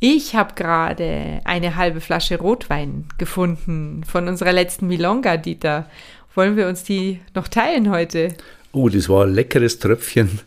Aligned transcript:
Ich 0.00 0.36
habe 0.36 0.54
gerade 0.54 1.40
eine 1.42 1.74
halbe 1.74 2.00
Flasche 2.00 2.38
Rotwein 2.38 3.06
gefunden 3.18 4.04
von 4.04 4.28
unserer 4.28 4.52
letzten 4.52 4.86
Milonga, 4.86 5.36
Dieter. 5.36 5.90
Wollen 6.36 6.56
wir 6.56 6.68
uns 6.68 6.84
die 6.84 7.18
noch 7.34 7.48
teilen 7.48 7.90
heute? 7.90 8.28
Oh, 8.70 8.88
das 8.88 9.08
war 9.08 9.24
ein 9.24 9.34
leckeres 9.34 9.80
Tröpfchen. 9.80 10.38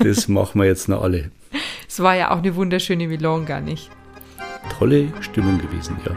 Das 0.00 0.26
machen 0.28 0.60
wir 0.60 0.66
jetzt 0.66 0.88
noch 0.88 1.00
alle. 1.00 1.30
Es 1.86 2.00
war 2.00 2.16
ja 2.16 2.32
auch 2.32 2.38
eine 2.38 2.56
wunderschöne 2.56 3.06
Milonga, 3.06 3.60
nicht? 3.60 3.88
Tolle 4.76 5.12
Stimmung 5.20 5.58
gewesen, 5.58 5.96
ja. 6.04 6.16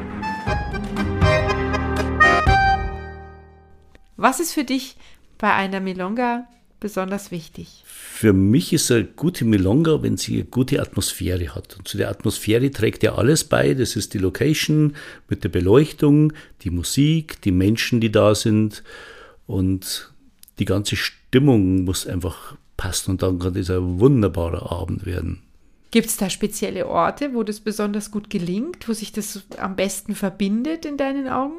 Was 4.18 4.40
ist 4.40 4.54
für 4.54 4.64
dich 4.64 4.96
bei 5.38 5.54
einer 5.54 5.82
Milonga 5.82 6.48
besonders 6.82 7.32
wichtig? 7.32 7.84
Für 7.86 8.34
mich 8.34 8.74
ist 8.74 8.92
eine 8.92 9.06
gute 9.06 9.46
Milonga, 9.46 10.04
wenn 10.04 10.18
sie 10.18 10.34
eine 10.36 10.44
gute 10.44 10.82
Atmosphäre 10.82 11.56
hat. 11.56 11.78
Und 11.78 11.88
zu 11.88 11.98
der 11.98 12.10
Atmosphäre 12.10 12.70
trägt 12.72 13.04
ja 13.04 13.16
alles 13.16 13.46
bei. 13.46 13.74
Das 13.74 13.96
ist 13.96 14.14
die 14.14 14.18
Location 14.18 14.96
mit 15.30 15.46
der 15.46 15.50
Beleuchtung, 15.50 16.34
die 16.64 16.70
Musik, 16.70 17.42
die 17.42 17.52
Menschen, 17.52 18.02
die 18.02 18.12
da 18.12 18.36
sind. 18.36 18.84
Und 19.48 20.12
die 20.60 20.66
ganze 20.66 20.98
Stimmung 20.98 21.86
muss 21.86 22.06
einfach 22.06 22.58
passen. 22.76 23.12
Und 23.12 23.24
dann 23.24 23.40
kann 23.40 23.54
das 23.54 23.70
ein 23.70 24.02
wunderbarer 24.02 24.72
Abend 24.72 25.06
werden. 25.06 25.42
Gibt 25.92 26.08
es 26.08 26.18
da 26.18 26.30
spezielle 26.30 26.88
Orte, 26.88 27.34
wo 27.34 27.44
das 27.44 27.60
besonders 27.60 28.12
gut 28.12 28.30
gelingt, 28.30 28.88
wo 28.88 28.94
sich 28.94 29.12
das 29.12 29.44
am 29.58 29.76
besten 29.76 30.16
verbindet 30.16 30.86
in 30.86 30.98
deinen 30.98 31.28
Augen? 31.28 31.58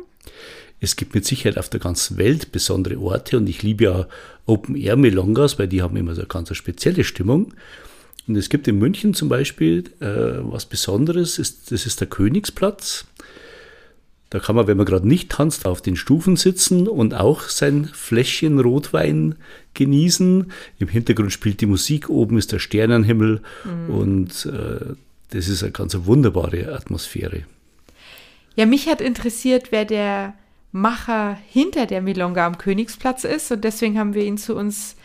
Es 0.83 0.97
gibt 0.97 1.15
mit 1.15 1.25
Sicherheit 1.25 1.59
auf 1.59 1.69
der 1.69 1.79
ganzen 1.79 2.19
Welt 2.19 2.51
besondere 2.51 2.99
Orte 2.99 3.37
und 3.37 3.49
ich 3.49 3.63
liebe 3.63 3.85
ja 3.85 4.09
Open 4.47 4.75
Air 4.75 4.97
Melongas, 4.97 5.57
weil 5.57 5.69
die 5.69 5.81
haben 5.81 5.97
immer 5.97 6.17
so 6.17 6.23
eine 6.23 6.29
ganz 6.29 6.55
spezielle 6.57 7.05
Stimmung. 7.05 7.55
Und 8.27 8.35
es 8.35 8.49
gibt 8.49 8.67
in 8.67 8.81
München 8.81 9.15
zum 9.15 9.29
Beispiel 9.29 9.85
äh, 10.01 10.43
was 10.43 10.67
Besonderes, 10.67 11.39
ist, 11.39 11.71
das 11.71 11.87
ist 11.87 12.01
der 12.01 12.09
Königsplatz. 12.09 13.07
Da 14.31 14.41
kann 14.41 14.57
man, 14.57 14.66
wenn 14.66 14.77
man 14.77 14.87
gerade 14.87 15.07
nicht 15.07 15.30
tanzt, 15.30 15.66
auf 15.66 15.83
den 15.83 15.95
Stufen 15.95 16.35
sitzen 16.35 16.89
und 16.89 17.15
auch 17.15 17.43
sein 17.43 17.85
Fläschchen 17.85 18.59
Rotwein 18.59 19.37
genießen. 19.74 20.51
Im 20.80 20.89
Hintergrund 20.89 21.33
spielt 21.33 21.61
die 21.61 21.67
Musik, 21.67 22.09
oben 22.11 22.39
ist 22.39 22.51
der 22.51 22.59
Sternenhimmel 22.59 23.41
mhm. 23.65 23.95
und 23.95 24.46
äh, 24.46 24.96
das 25.30 25.46
ist 25.46 25.63
eine 25.63 25.71
ganz 25.71 25.96
wunderbare 26.07 26.74
Atmosphäre. 26.74 27.45
Ja, 28.57 28.67
mich 28.67 28.89
hat 28.89 29.01
interessiert, 29.01 29.71
wer 29.71 29.85
der 29.85 30.35
Macher 30.73 31.37
hinter 31.51 31.87
der 31.87 32.01
Milonga 32.01 32.46
am 32.46 32.56
Königsplatz 32.56 33.24
ist. 33.24 33.52
Und 33.52 33.62
deswegen 33.62 33.98
haben 33.98 34.15
wir 34.15 34.24
ihn 34.24 34.38
zu 34.38 34.56
uns 34.56 34.96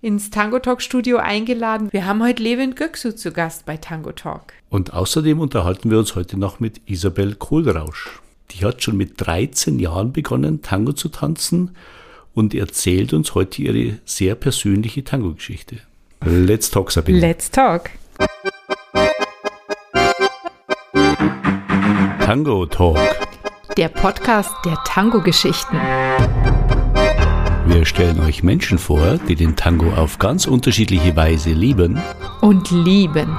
ins 0.00 0.30
Tango 0.30 0.58
Talk 0.58 0.82
Studio 0.82 1.18
eingeladen. 1.18 1.92
Wir 1.92 2.06
haben 2.06 2.22
heute 2.22 2.42
Levin 2.42 2.74
Göksu 2.74 3.12
zu 3.12 3.30
Gast 3.30 3.64
bei 3.64 3.76
Tango 3.76 4.10
Talk. 4.10 4.52
Und 4.68 4.92
außerdem 4.92 5.38
unterhalten 5.38 5.90
wir 5.90 5.98
uns 5.98 6.16
heute 6.16 6.38
noch 6.38 6.58
mit 6.58 6.80
Isabel 6.86 7.36
Kohlrausch. 7.36 8.20
Die 8.50 8.64
hat 8.64 8.82
schon 8.82 8.96
mit 8.96 9.14
13 9.16 9.78
Jahren 9.78 10.12
begonnen, 10.12 10.60
Tango 10.60 10.92
zu 10.92 11.08
tanzen 11.08 11.76
und 12.34 12.52
erzählt 12.52 13.12
uns 13.12 13.34
heute 13.34 13.62
ihre 13.62 13.98
sehr 14.04 14.34
persönliche 14.34 15.04
Tango-Geschichte. 15.04 15.76
Let's 16.24 16.70
talk, 16.70 16.90
Sabine. 16.90 17.20
Let's 17.20 17.50
talk. 17.50 17.90
Tango 22.18 22.66
Talk 22.66 22.98
der 23.76 23.88
Podcast 23.88 24.50
der 24.64 24.76
Tango-Geschichten. 24.84 25.76
Wir 27.66 27.84
stellen 27.86 28.20
euch 28.20 28.42
Menschen 28.42 28.78
vor, 28.78 29.18
die 29.28 29.34
den 29.34 29.56
Tango 29.56 29.92
auf 29.94 30.18
ganz 30.18 30.46
unterschiedliche 30.46 31.16
Weise 31.16 31.50
lieben 31.50 32.00
und 32.40 32.70
lieben. 32.70 33.36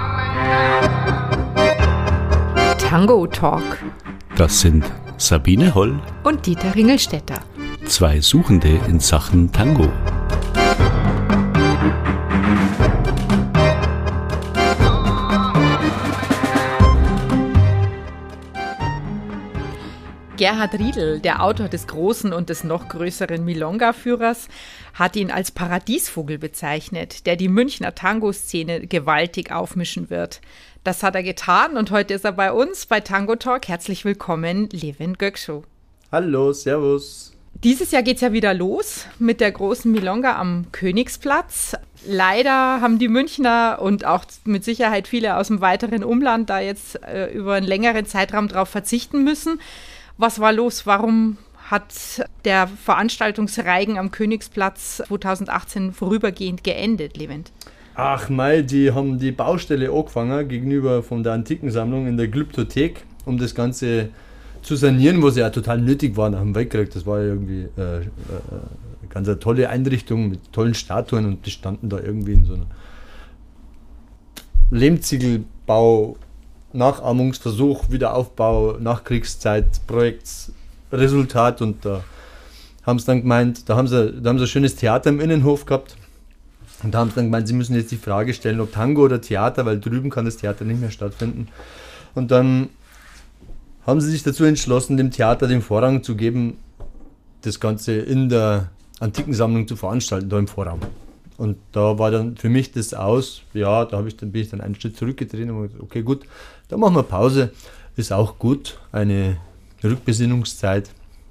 Tango 2.80 3.28
Talk. 3.28 3.64
Das 4.36 4.62
sind 4.62 4.86
Sabine 5.18 5.76
Holl 5.76 6.00
und 6.24 6.46
Dieter 6.46 6.74
Ringelstetter. 6.74 7.40
Zwei 7.86 8.20
Suchende 8.22 8.80
in 8.88 9.00
Sachen 9.00 9.52
Tango. 9.52 9.90
Gerhard 20.44 20.78
Riedel, 20.78 21.22
der 21.22 21.42
Autor 21.42 21.70
des 21.70 21.88
großen 21.88 22.34
und 22.34 22.50
des 22.50 22.66
noch 22.66 22.90
größeren 22.90 23.46
Milonga-Führers, 23.46 24.50
hat 24.94 25.16
ihn 25.16 25.32
als 25.32 25.52
Paradiesvogel 25.52 26.38
bezeichnet, 26.38 27.26
der 27.28 27.38
die 27.38 27.48
Münchner 27.48 27.96
Tango-Szene 27.96 28.86
gewaltig 28.86 29.54
aufmischen 29.54 30.10
wird. 30.10 30.42
Das 30.84 31.02
hat 31.02 31.16
er 31.16 31.24
getan 31.24 31.78
und 31.78 31.92
heute 31.92 32.14
ist 32.14 32.26
er 32.26 32.34
bei 32.34 32.52
uns 32.52 32.88
bei 32.88 33.00
Tango 33.00 33.38
Talk. 33.38 33.70
Herzlich 33.70 34.04
willkommen, 34.04 34.68
Levin 34.74 35.14
Gökschow. 35.14 35.64
Hallo, 36.12 36.52
Servus. 36.52 37.32
Dieses 37.64 37.92
Jahr 37.92 38.04
geht 38.04 38.16
es 38.16 38.22
ja 38.22 38.34
wieder 38.34 38.54
los 38.54 39.06
mit 39.20 39.40
der 39.40 39.54
großen 39.54 39.90
Milonga 39.90 40.38
am 40.38 40.66
Königsplatz. 40.74 41.78
Leider 42.06 42.82
haben 42.82 43.00
die 43.00 43.08
Münchner 43.08 43.78
und 43.82 44.04
auch 44.04 44.26
mit 44.44 44.66
Sicherheit 44.66 45.08
viele 45.08 45.38
aus 45.38 45.48
dem 45.48 45.62
weiteren 45.62 46.04
Umland 46.04 46.50
da 46.50 46.60
jetzt 46.60 47.02
äh, 47.02 47.32
über 47.32 47.54
einen 47.54 47.66
längeren 47.66 48.06
Zeitraum 48.06 48.50
darauf 48.50 48.68
verzichten 48.68 49.24
müssen. 49.24 49.62
Was 50.18 50.40
war 50.40 50.54
los? 50.54 50.86
Warum 50.86 51.38
hat 51.70 52.28
der 52.46 52.68
Veranstaltungsreigen 52.68 53.98
am 53.98 54.12
Königsplatz 54.12 55.04
2018 55.08 55.94
vorübergehend 55.94 56.64
geendet, 56.64 57.18
Levent? 57.18 57.52
Ach 57.96 58.30
mei, 58.30 58.62
die 58.62 58.92
haben 58.92 59.20
die 59.20 59.32
Baustelle 59.32 59.92
angefangen 59.92 60.48
gegenüber 60.48 61.04
von 61.04 61.24
der 61.24 61.34
Antikensammlung 61.34 62.08
in 62.08 62.18
der 62.18 62.28
Glyptothek, 62.28 63.06
um 63.26 63.38
das 63.38 63.54
Ganze 63.54 64.10
zu 64.62 64.76
sanieren, 64.76 65.22
was 65.22 65.36
ja 65.36 65.50
total 65.50 65.80
nötig 65.80 66.18
war 66.18 66.30
nach 66.30 66.40
dem 66.40 66.56
Weltkrieg. 66.56 66.92
Das 66.92 67.06
war 67.06 67.20
ja 67.20 67.28
irgendwie 67.28 67.68
äh, 67.78 68.02
äh, 68.02 68.06
ganz 69.10 69.30
tolle 69.40 69.70
Einrichtung 69.70 70.30
mit 70.30 70.52
tollen 70.52 70.74
Statuen 70.74 71.26
und 71.26 71.46
die 71.46 71.52
standen 71.52 71.90
da 71.90 72.00
irgendwie 72.00 72.34
in 72.34 72.46
so 72.46 72.54
einer 72.56 72.68
Lehmziegelbau 74.72 76.18
Nachahmungsversuch, 76.74 77.90
Wiederaufbau, 77.90 78.78
Nachkriegszeit, 78.80 79.66
Projektsresultat 79.88 81.62
und 81.62 81.86
da 81.86 82.04
haben 82.86 83.00
sie 83.00 83.06
dann 83.06 83.22
gemeint, 83.22 83.70
da 83.70 83.76
haben 83.76 83.88
sie, 83.88 84.12
da 84.12 84.30
haben 84.30 84.38
sie 84.38 84.46
ein 84.46 84.50
schönes 84.50 84.76
Theater 84.76 85.10
im 85.10 85.20
Innenhof 85.20 85.66
gehabt 85.66 85.96
und 86.84 86.94
da 86.94 87.00
haben 87.00 87.10
sie 87.10 87.16
dann 87.16 87.26
gemeint, 87.26 87.48
sie 87.48 87.54
müssen 87.54 87.76
jetzt 87.76 87.92
die 87.92 87.98
Frage 87.98 88.34
stellen, 88.34 88.60
ob 88.60 88.74
Tango 88.74 89.04
oder 89.04 89.22
Theater, 89.22 89.66
weil 89.66 89.80
drüben 89.80 90.10
kann 90.10 90.26
das 90.26 90.38
Theater 90.38 90.66
nicht 90.66 90.82
mehr 90.82 90.92
stattfinden. 90.92 91.48
Und 92.14 92.32
dann 92.32 92.70
haben 93.86 94.02
sie 94.02 94.12
sich 94.12 94.24
dazu 94.24 94.44
entschlossen, 94.44 94.98
dem 94.98 95.12
Theater 95.12 95.48
den 95.48 95.62
Vorrang 95.62 96.04
zu 96.04 96.16
geben, 96.16 96.58
das 97.42 97.60
Ganze 97.60 97.94
in 97.94 98.30
der 98.30 98.70
Antikensammlung 99.00 99.68
zu 99.68 99.76
veranstalten, 99.76 100.30
da 100.30 100.40
im 100.40 100.48
Vorraum. 100.48 100.80
Und 101.38 101.58
da 101.72 101.98
war 101.98 102.12
dann 102.12 102.38
für 102.38 102.50
mich 102.50 102.72
das 102.72 102.94
aus, 102.94 103.42
ja, 103.54 103.86
da 103.86 104.06
ich 104.06 104.16
dann, 104.18 104.32
bin 104.32 104.44
ich 104.44 104.50
dann 104.50 104.62
einen 104.62 104.76
Schritt 104.76 104.96
zurückgetreten 104.98 105.50
und 105.50 105.64
gesagt, 105.64 105.84
okay, 105.84 106.04
gut, 106.04 106.22
dann 106.74 106.80
machen 106.80 106.96
wir 106.96 107.04
Pause. 107.04 107.52
Ist 107.96 108.12
auch 108.12 108.40
gut, 108.40 108.80
eine 108.92 109.38
Rückbesinnungszeit. 109.84 110.90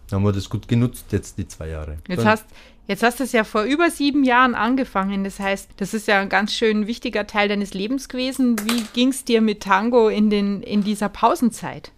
Dann 0.09 0.21
haben 0.21 0.25
wir 0.25 0.33
das 0.33 0.49
gut 0.49 0.69
genutzt, 0.69 1.07
jetzt 1.11 1.37
die 1.37 1.49
zwei 1.49 1.71
Jahre. 1.71 1.99
Jetzt 2.07 2.25
hast, 2.25 2.45
jetzt 2.87 3.03
hast 3.03 3.19
du 3.19 3.25
es 3.25 3.33
ja 3.33 3.43
vor 3.43 3.65
über 3.65 3.91
sieben 3.91 4.23
Jahren 4.23 4.55
angefangen. 4.55 5.25
Das 5.25 5.41
heißt, 5.41 5.71
das 5.79 5.95
ist 5.95 6.07
ja 6.07 6.21
ein 6.21 6.29
ganz 6.29 6.53
schön 6.53 6.87
wichtiger 6.87 7.27
Teil 7.27 7.49
deines 7.49 7.75
Lebens 7.75 8.09
gewesen. 8.09 8.57
Wie 8.65 8.85
ging 8.93 9.09
es 9.09 9.25
dir 9.25 9.41
mit 9.41 9.65
Tango 9.65 10.09
in, 10.09 10.31
den, 10.31 10.63
in 10.63 10.85
dieser 10.85 11.09
Pausenzeit? 11.09 11.91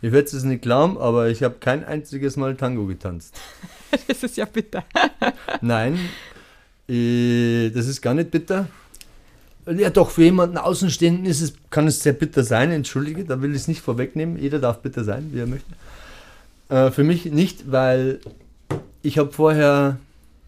Ich 0.00 0.12
werde 0.12 0.28
es 0.28 0.44
nicht 0.44 0.62
glauben, 0.62 0.96
aber 0.96 1.28
ich 1.28 1.42
habe 1.42 1.56
kein 1.58 1.84
einziges 1.84 2.36
Mal 2.36 2.54
Tango 2.54 2.86
getanzt. 2.86 3.36
das 4.06 4.22
ist 4.22 4.36
ja 4.36 4.44
bitter. 4.44 4.84
Nein, 5.60 5.98
äh, 6.88 7.70
das 7.70 7.88
ist 7.88 8.00
gar 8.00 8.14
nicht 8.14 8.30
bitter. 8.30 8.68
Ja, 9.66 9.90
doch, 9.90 10.10
für 10.10 10.22
jemanden 10.22 10.58
Außenstehenden 10.58 11.26
ist 11.26 11.40
es, 11.40 11.54
kann 11.70 11.88
es 11.88 12.02
sehr 12.02 12.12
bitter 12.12 12.44
sein, 12.44 12.70
entschuldige, 12.70 13.24
da 13.24 13.42
will 13.42 13.50
ich 13.50 13.62
es 13.62 13.68
nicht 13.68 13.80
vorwegnehmen. 13.80 14.38
Jeder 14.38 14.60
darf 14.60 14.78
bitter 14.80 15.02
sein, 15.02 15.30
wie 15.32 15.40
er 15.40 15.46
möchte. 15.46 15.72
Äh, 16.68 16.92
für 16.92 17.02
mich 17.02 17.24
nicht, 17.26 17.70
weil 17.70 18.20
ich 19.02 19.18
habe 19.18 19.32
vorher 19.32 19.98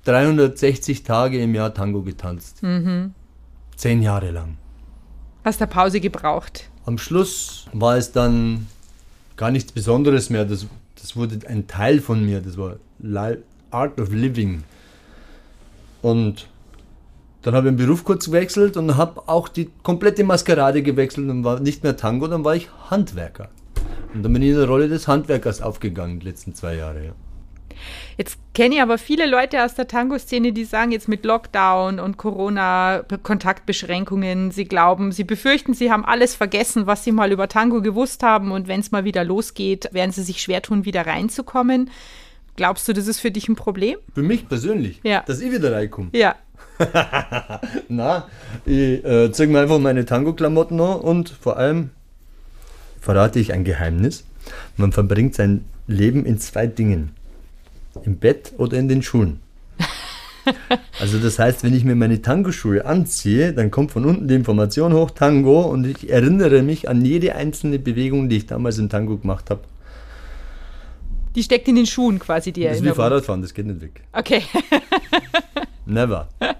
360 0.04 1.02
Tage 1.02 1.40
im 1.42 1.54
Jahr 1.54 1.74
Tango 1.74 2.02
getanzt. 2.02 2.62
Mhm. 2.62 3.12
Zehn 3.76 4.02
Jahre 4.02 4.30
lang. 4.30 4.56
Hast 5.44 5.60
du 5.60 5.66
Pause 5.66 6.00
gebraucht? 6.00 6.68
Am 6.84 6.98
Schluss 6.98 7.66
war 7.72 7.96
es 7.96 8.12
dann 8.12 8.66
gar 9.36 9.50
nichts 9.50 9.72
Besonderes 9.72 10.30
mehr. 10.30 10.44
Das, 10.44 10.66
das 11.00 11.16
wurde 11.16 11.38
ein 11.46 11.66
Teil 11.66 12.00
von 12.00 12.24
mir. 12.24 12.40
Das 12.40 12.56
war 12.56 12.76
Art 13.70 14.00
of 14.00 14.10
Living. 14.10 14.64
Und 16.02 16.48
dann 17.42 17.54
habe 17.54 17.68
ich 17.68 17.76
den 17.76 17.86
Beruf 17.86 18.04
kurz 18.04 18.26
gewechselt 18.26 18.76
und 18.76 18.96
habe 18.96 19.22
auch 19.28 19.48
die 19.48 19.70
komplette 19.82 20.24
Maskerade 20.24 20.82
gewechselt 20.82 21.28
und 21.30 21.44
war 21.44 21.60
nicht 21.60 21.82
mehr 21.84 21.96
Tango, 21.96 22.26
dann 22.28 22.44
war 22.44 22.56
ich 22.56 22.68
Handwerker. 22.90 23.48
Und 24.14 24.22
dann 24.24 24.32
bin 24.32 24.42
ich 24.42 24.50
in 24.50 24.56
der 24.56 24.66
Rolle 24.66 24.88
des 24.88 25.06
Handwerkers 25.06 25.60
aufgegangen, 25.62 26.18
die 26.20 26.26
letzten 26.26 26.54
zwei 26.54 26.74
Jahre. 26.76 27.04
Ja. 27.06 27.12
Jetzt 28.16 28.38
kenne 28.54 28.74
ich 28.74 28.82
aber 28.82 28.98
viele 28.98 29.24
Leute 29.26 29.62
aus 29.64 29.74
der 29.76 29.86
Tango-Szene, 29.86 30.52
die 30.52 30.64
sagen 30.64 30.90
jetzt 30.90 31.06
mit 31.06 31.24
Lockdown 31.24 32.00
und 32.00 32.16
Corona-Kontaktbeschränkungen, 32.16 34.50
sie 34.50 34.64
glauben, 34.64 35.12
sie 35.12 35.22
befürchten, 35.24 35.74
sie 35.74 35.92
haben 35.92 36.04
alles 36.04 36.34
vergessen, 36.34 36.86
was 36.88 37.04
sie 37.04 37.12
mal 37.12 37.30
über 37.30 37.46
Tango 37.48 37.80
gewusst 37.82 38.22
haben 38.24 38.50
und 38.50 38.66
wenn 38.66 38.80
es 38.80 38.90
mal 38.90 39.04
wieder 39.04 39.22
losgeht, 39.24 39.88
werden 39.92 40.10
sie 40.10 40.22
sich 40.22 40.42
schwer 40.42 40.60
tun, 40.62 40.84
wieder 40.84 41.06
reinzukommen. 41.06 41.90
Glaubst 42.56 42.88
du, 42.88 42.92
das 42.92 43.06
ist 43.06 43.20
für 43.20 43.30
dich 43.30 43.48
ein 43.48 43.54
Problem? 43.54 43.96
Für 44.14 44.22
mich 44.22 44.48
persönlich, 44.48 44.98
Ja. 45.04 45.22
dass 45.26 45.40
ich 45.40 45.52
wieder 45.52 45.72
reinkomme. 45.72 46.08
Ja. 46.12 46.34
Na, 47.88 48.26
ich 48.64 49.04
äh, 49.04 49.30
zeige 49.32 49.52
mir 49.52 49.60
einfach 49.60 49.78
meine 49.78 50.04
Tango-Klamotten 50.04 50.80
an 50.80 51.00
und 51.00 51.28
vor 51.28 51.56
allem 51.56 51.90
verrate 53.00 53.38
ich 53.38 53.52
ein 53.52 53.64
Geheimnis. 53.64 54.24
Man 54.76 54.92
verbringt 54.92 55.34
sein 55.34 55.64
Leben 55.86 56.24
in 56.24 56.38
zwei 56.38 56.66
Dingen. 56.66 57.10
Im 58.04 58.16
Bett 58.16 58.52
oder 58.58 58.78
in 58.78 58.88
den 58.88 59.02
Schuhen. 59.02 59.40
Also 60.98 61.18
das 61.18 61.38
heißt, 61.38 61.62
wenn 61.62 61.74
ich 61.74 61.84
mir 61.84 61.94
meine 61.94 62.22
Tango-Schuhe 62.22 62.86
anziehe, 62.86 63.52
dann 63.52 63.70
kommt 63.70 63.90
von 63.90 64.06
unten 64.06 64.28
die 64.28 64.34
Information 64.34 64.94
hoch, 64.94 65.10
Tango, 65.10 65.60
und 65.60 65.86
ich 65.86 66.08
erinnere 66.08 66.62
mich 66.62 66.88
an 66.88 67.04
jede 67.04 67.34
einzelne 67.34 67.78
Bewegung, 67.78 68.30
die 68.30 68.38
ich 68.38 68.46
damals 68.46 68.78
im 68.78 68.88
Tango 68.88 69.18
gemacht 69.18 69.50
habe. 69.50 69.60
Die 71.34 71.42
steckt 71.42 71.68
in 71.68 71.76
den 71.76 71.84
Schuhen 71.86 72.18
quasi, 72.18 72.50
die 72.50 72.62
Das 72.62 72.72
ist 72.72 72.82
wie 72.82 72.86
Erinnerung. 72.86 72.96
Fahrradfahren, 72.96 73.42
das 73.42 73.52
geht 73.52 73.66
nicht 73.66 73.82
weg. 73.82 74.00
Okay. 74.12 74.42
Never. 75.88 76.28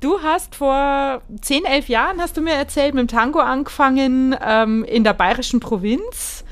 Du 0.00 0.22
hast 0.22 0.54
vor 0.54 1.20
10, 1.42 1.66
11 1.66 1.88
Jahren, 1.90 2.22
hast 2.22 2.34
du 2.34 2.40
mir 2.40 2.54
erzählt, 2.54 2.94
mit 2.94 3.02
dem 3.02 3.08
Tango 3.08 3.38
angefangen 3.38 4.34
ähm, 4.42 4.82
in 4.84 5.04
der 5.04 5.12
bayerischen 5.12 5.60
Provinz 5.60 6.42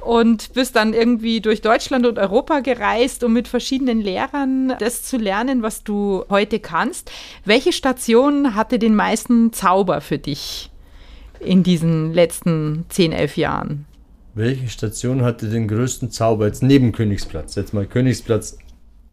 und 0.00 0.54
bist 0.54 0.74
dann 0.74 0.94
irgendwie 0.94 1.42
durch 1.42 1.60
Deutschland 1.60 2.06
und 2.06 2.18
Europa 2.18 2.60
gereist, 2.60 3.22
um 3.22 3.34
mit 3.34 3.46
verschiedenen 3.46 4.00
Lehrern 4.00 4.72
das 4.78 5.02
zu 5.02 5.18
lernen, 5.18 5.62
was 5.62 5.84
du 5.84 6.24
heute 6.30 6.60
kannst. 6.60 7.10
Welche 7.44 7.72
Station 7.72 8.54
hatte 8.54 8.78
den 8.78 8.94
meisten 8.94 9.52
Zauber 9.52 10.00
für 10.00 10.18
dich 10.18 10.70
in 11.40 11.62
diesen 11.62 12.14
letzten 12.14 12.86
10, 12.88 13.12
11 13.12 13.36
Jahren? 13.36 13.84
Welche 14.32 14.68
Station 14.68 15.22
hatte 15.22 15.48
den 15.48 15.68
größten 15.68 16.10
Zauber 16.10 16.46
jetzt 16.46 16.62
neben 16.62 16.92
Königsplatz? 16.92 17.54
Jetzt 17.54 17.74
mal 17.74 17.86
Königsplatz. 17.86 18.56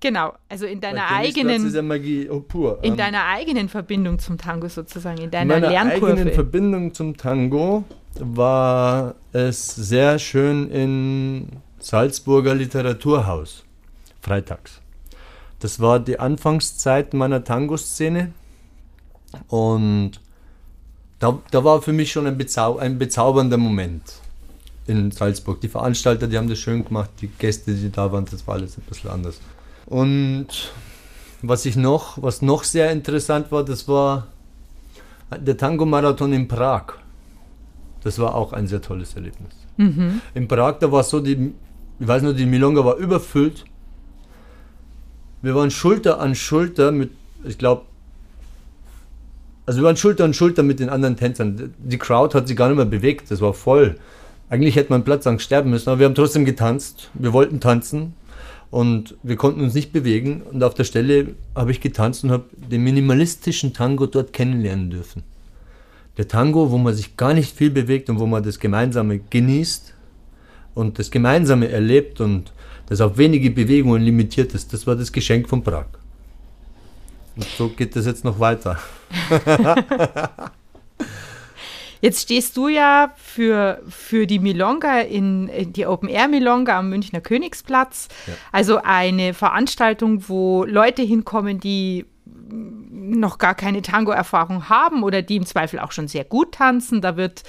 Genau, 0.01 0.33
also 0.49 0.65
in 0.65 0.81
deiner 0.81 1.05
Königsplatz 1.07 1.27
ist 1.27 1.73
ja 1.75 1.79
eigenen, 1.79 1.87
Magie 1.87 2.27
oh, 2.29 2.39
pur. 2.39 2.79
in 2.81 2.93
Ähm, 2.93 2.97
deiner 2.97 3.25
eigenen 3.27 3.69
Verbindung 3.69 4.17
zum 4.17 4.37
Tango 4.39 4.67
sozusagen, 4.67 5.19
in 5.19 5.25
in 5.25 5.31
deiner 5.31 5.53
meiner 5.53 5.69
Lernkurve. 5.69 6.13
eigenen 6.13 6.33
Verbindung 6.33 6.93
zum 6.95 7.15
Tango 7.17 7.83
war 8.19 9.13
es 9.31 9.67
sehr 9.67 10.17
schön 10.17 10.71
in 10.71 11.47
Salzburger 11.79 12.55
Literaturhaus, 12.55 13.63
freitags. 14.21 14.81
Das 15.59 15.79
war 15.79 15.99
die 15.99 16.19
Anfangszeit 16.19 17.13
meiner 17.13 17.43
Tango-Szene 17.43 18.33
und 19.49 20.13
da, 21.19 21.39
da 21.51 21.63
war 21.63 21.83
für 21.83 21.93
mich 21.93 22.11
schon 22.11 22.25
ein, 22.25 22.39
bezau 22.39 22.79
ein 22.79 22.97
bezaubernder 22.97 23.57
Moment 23.57 24.01
in 24.87 25.11
Salzburg. 25.11 25.61
Die 25.61 25.67
Veranstalter, 25.67 26.27
die 26.27 26.39
haben 26.39 26.49
das 26.49 26.57
schön 26.57 26.83
gemacht, 26.83 27.11
die 27.21 27.27
Gäste, 27.27 27.75
die 27.75 27.91
da 27.91 28.11
waren, 28.11 28.25
das 28.25 28.47
war 28.47 28.55
alles 28.55 28.79
ein 28.79 28.83
bisschen 28.89 29.11
anders. 29.11 29.39
Und 29.91 30.47
was 31.41 31.65
ich 31.65 31.75
noch, 31.75 32.21
was 32.21 32.41
noch 32.41 32.63
sehr 32.63 32.93
interessant 32.93 33.51
war, 33.51 33.65
das 33.65 33.89
war 33.89 34.27
der 35.37 35.57
Tango-Marathon 35.57 36.31
in 36.31 36.47
Prag. 36.47 36.93
Das 38.01 38.17
war 38.17 38.33
auch 38.35 38.53
ein 38.53 38.67
sehr 38.67 38.81
tolles 38.81 39.15
Erlebnis. 39.15 39.51
In 40.33 40.47
Prag, 40.47 40.79
da 40.79 40.89
war 40.93 41.03
so 41.03 41.19
die, 41.19 41.53
ich 41.99 42.07
weiß 42.07 42.23
nur, 42.23 42.33
die 42.33 42.45
Milonga 42.45 42.85
war 42.85 42.95
überfüllt. 42.95 43.65
Wir 45.41 45.55
waren 45.55 45.71
Schulter 45.71 46.21
an 46.21 46.35
Schulter 46.35 46.93
mit, 46.93 47.11
ich 47.43 47.57
glaube, 47.57 47.81
also 49.65 49.81
wir 49.81 49.87
waren 49.87 49.97
Schulter 49.97 50.23
an 50.23 50.33
Schulter 50.33 50.63
mit 50.63 50.79
den 50.79 50.87
anderen 50.87 51.17
Tänzern. 51.17 51.73
Die 51.79 51.97
Crowd 51.97 52.33
hat 52.33 52.47
sich 52.47 52.55
gar 52.55 52.69
nicht 52.69 52.77
mehr 52.77 52.85
bewegt, 52.85 53.29
das 53.29 53.41
war 53.41 53.53
voll. 53.53 53.97
Eigentlich 54.49 54.77
hätte 54.77 54.93
man 54.93 55.03
Platzangst 55.03 55.43
sterben 55.43 55.69
müssen, 55.69 55.89
aber 55.89 55.99
wir 55.99 56.05
haben 56.05 56.15
trotzdem 56.15 56.45
getanzt. 56.45 57.09
Wir 57.13 57.33
wollten 57.33 57.59
tanzen 57.59 58.13
und 58.71 59.17
wir 59.21 59.35
konnten 59.35 59.61
uns 59.61 59.73
nicht 59.73 59.91
bewegen. 59.91 60.41
Und 60.41 60.63
auf 60.63 60.73
der 60.73 60.85
Stelle 60.85 61.35
habe 61.53 61.71
ich 61.71 61.81
getanzt 61.81 62.23
und 62.23 62.31
habe 62.31 62.45
den 62.55 62.83
minimalistischen 62.83 63.73
Tango 63.73 64.07
dort 64.07 64.33
kennenlernen 64.33 64.89
dürfen. 64.89 65.23
Der 66.17 66.27
Tango, 66.27 66.71
wo 66.71 66.77
man 66.77 66.93
sich 66.95 67.17
gar 67.17 67.33
nicht 67.33 67.55
viel 67.55 67.69
bewegt 67.69 68.09
und 68.09 68.19
wo 68.19 68.25
man 68.25 68.43
das 68.43 68.59
Gemeinsame 68.59 69.19
genießt 69.19 69.93
und 70.73 70.99
das 70.99 71.11
Gemeinsame 71.11 71.67
erlebt 71.69 72.21
und 72.21 72.53
das 72.87 73.01
auf 73.01 73.17
wenige 73.17 73.51
Bewegungen 73.51 74.01
limitiert 74.01 74.53
ist, 74.53 74.73
das 74.73 74.87
war 74.87 74.95
das 74.95 75.11
Geschenk 75.11 75.49
von 75.49 75.63
Prag. 75.63 75.87
Und 77.35 77.45
so 77.57 77.69
geht 77.69 77.95
das 77.95 78.05
jetzt 78.05 78.23
noch 78.23 78.39
weiter. 78.39 78.77
Jetzt 82.01 82.23
stehst 82.23 82.57
du 82.57 82.67
ja 82.67 83.13
für, 83.15 83.81
für 83.87 84.27
die 84.27 84.39
Milonga 84.39 85.01
in, 85.01 85.47
in 85.47 85.71
die 85.71 85.85
Open 85.85 86.09
Air 86.09 86.27
Milonga 86.27 86.79
am 86.79 86.89
Münchner 86.89 87.21
Königsplatz. 87.21 88.07
Ja. 88.27 88.33
Also 88.51 88.79
eine 88.83 89.33
Veranstaltung, 89.33 90.27
wo 90.27 90.65
Leute 90.65 91.03
hinkommen, 91.03 91.59
die 91.59 92.05
noch 92.51 93.37
gar 93.37 93.55
keine 93.55 93.81
Tango-Erfahrung 93.81 94.69
haben 94.69 95.03
oder 95.03 95.21
die 95.21 95.35
im 95.35 95.45
Zweifel 95.45 95.79
auch 95.79 95.91
schon 95.91 96.07
sehr 96.07 96.23
gut 96.23 96.53
tanzen. 96.53 97.01
Da 97.01 97.17
wird 97.17 97.43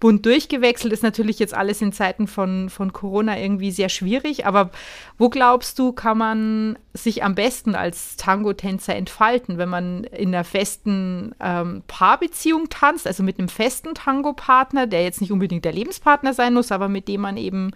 bunt 0.00 0.26
durchgewechselt. 0.26 0.92
Ist 0.92 1.02
natürlich 1.02 1.38
jetzt 1.38 1.54
alles 1.54 1.80
in 1.80 1.92
Zeiten 1.92 2.26
von, 2.26 2.68
von 2.68 2.92
Corona 2.92 3.38
irgendwie 3.38 3.70
sehr 3.70 3.88
schwierig. 3.88 4.46
Aber 4.46 4.70
wo 5.16 5.28
glaubst 5.28 5.78
du, 5.78 5.92
kann 5.92 6.18
man 6.18 6.78
sich 6.92 7.24
am 7.24 7.34
besten 7.34 7.74
als 7.74 8.16
Tango-Tänzer 8.16 8.94
entfalten, 8.94 9.58
wenn 9.58 9.68
man 9.68 10.04
in 10.04 10.34
einer 10.34 10.44
festen 10.44 11.34
ähm, 11.40 11.82
Paarbeziehung 11.86 12.68
tanzt, 12.68 13.06
also 13.06 13.22
mit 13.22 13.38
einem 13.38 13.48
festen 13.48 13.94
Tango-Partner, 13.94 14.86
der 14.86 15.04
jetzt 15.04 15.20
nicht 15.20 15.32
unbedingt 15.32 15.64
der 15.64 15.72
Lebenspartner 15.72 16.34
sein 16.34 16.54
muss, 16.54 16.72
aber 16.72 16.88
mit 16.88 17.08
dem 17.08 17.20
man 17.20 17.36
eben 17.36 17.72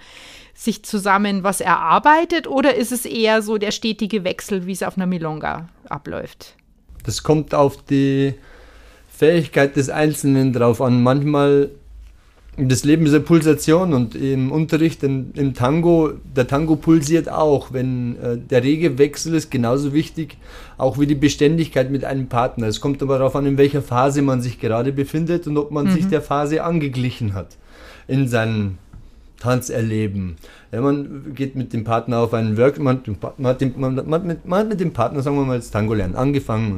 sich 0.54 0.84
zusammen 0.84 1.42
was 1.42 1.60
erarbeitet? 1.60 2.46
Oder 2.46 2.74
ist 2.76 2.92
es 2.92 3.06
eher 3.06 3.42
so 3.42 3.58
der 3.58 3.70
stetige 3.70 4.24
Wechsel, 4.24 4.66
wie 4.66 4.72
es 4.72 4.82
auf 4.82 4.96
einer 4.96 5.06
Milonga 5.06 5.68
abläuft? 5.88 6.56
Das 7.04 7.22
kommt 7.22 7.54
auf 7.54 7.82
die 7.82 8.34
Fähigkeit 9.10 9.76
des 9.76 9.88
Einzelnen 9.88 10.52
drauf 10.52 10.80
an. 10.80 11.02
Manchmal, 11.02 11.70
das 12.56 12.84
Leben 12.84 13.06
ist 13.06 13.14
eine 13.14 13.22
Pulsation 13.22 13.92
und 13.92 14.14
im 14.14 14.52
Unterricht, 14.52 15.02
im, 15.02 15.32
im 15.34 15.54
Tango, 15.54 16.12
der 16.36 16.46
Tango 16.46 16.76
pulsiert 16.76 17.28
auch. 17.28 17.72
Wenn 17.72 18.16
äh, 18.20 18.38
der 18.38 18.62
rege 18.62 18.98
Wechsel 18.98 19.34
ist 19.34 19.50
genauso 19.50 19.92
wichtig, 19.92 20.36
auch 20.76 20.98
wie 20.98 21.06
die 21.06 21.14
Beständigkeit 21.14 21.90
mit 21.90 22.04
einem 22.04 22.28
Partner. 22.28 22.66
Es 22.66 22.80
kommt 22.80 23.02
aber 23.02 23.18
darauf 23.18 23.34
an, 23.36 23.46
in 23.46 23.58
welcher 23.58 23.82
Phase 23.82 24.22
man 24.22 24.42
sich 24.42 24.60
gerade 24.60 24.92
befindet 24.92 25.46
und 25.46 25.56
ob 25.56 25.70
man 25.70 25.90
sich 25.90 26.08
der 26.08 26.22
Phase 26.22 26.62
angeglichen 26.62 27.34
hat 27.34 27.56
in 28.06 28.28
seinem 28.28 28.78
Tanzerleben. 29.42 30.36
Ja, 30.70 30.80
man 30.80 31.34
geht 31.34 31.56
mit 31.56 31.72
dem 31.72 31.82
Partner 31.84 32.18
auf 32.20 32.32
einen 32.32 32.56
Workshop, 32.56 32.84
man, 32.84 33.02
man, 33.38 33.94
man, 33.94 34.38
man, 34.44 34.58
hat 34.60 34.68
mit- 34.68 34.80
dem 34.80 34.92
Partner, 34.92 35.20
sagen 35.20 35.36
wir 35.36 35.44
mal, 35.44 35.58
das 35.58 35.70
Tango 35.70 35.94
lernen 35.94 36.14
angefangen 36.14 36.72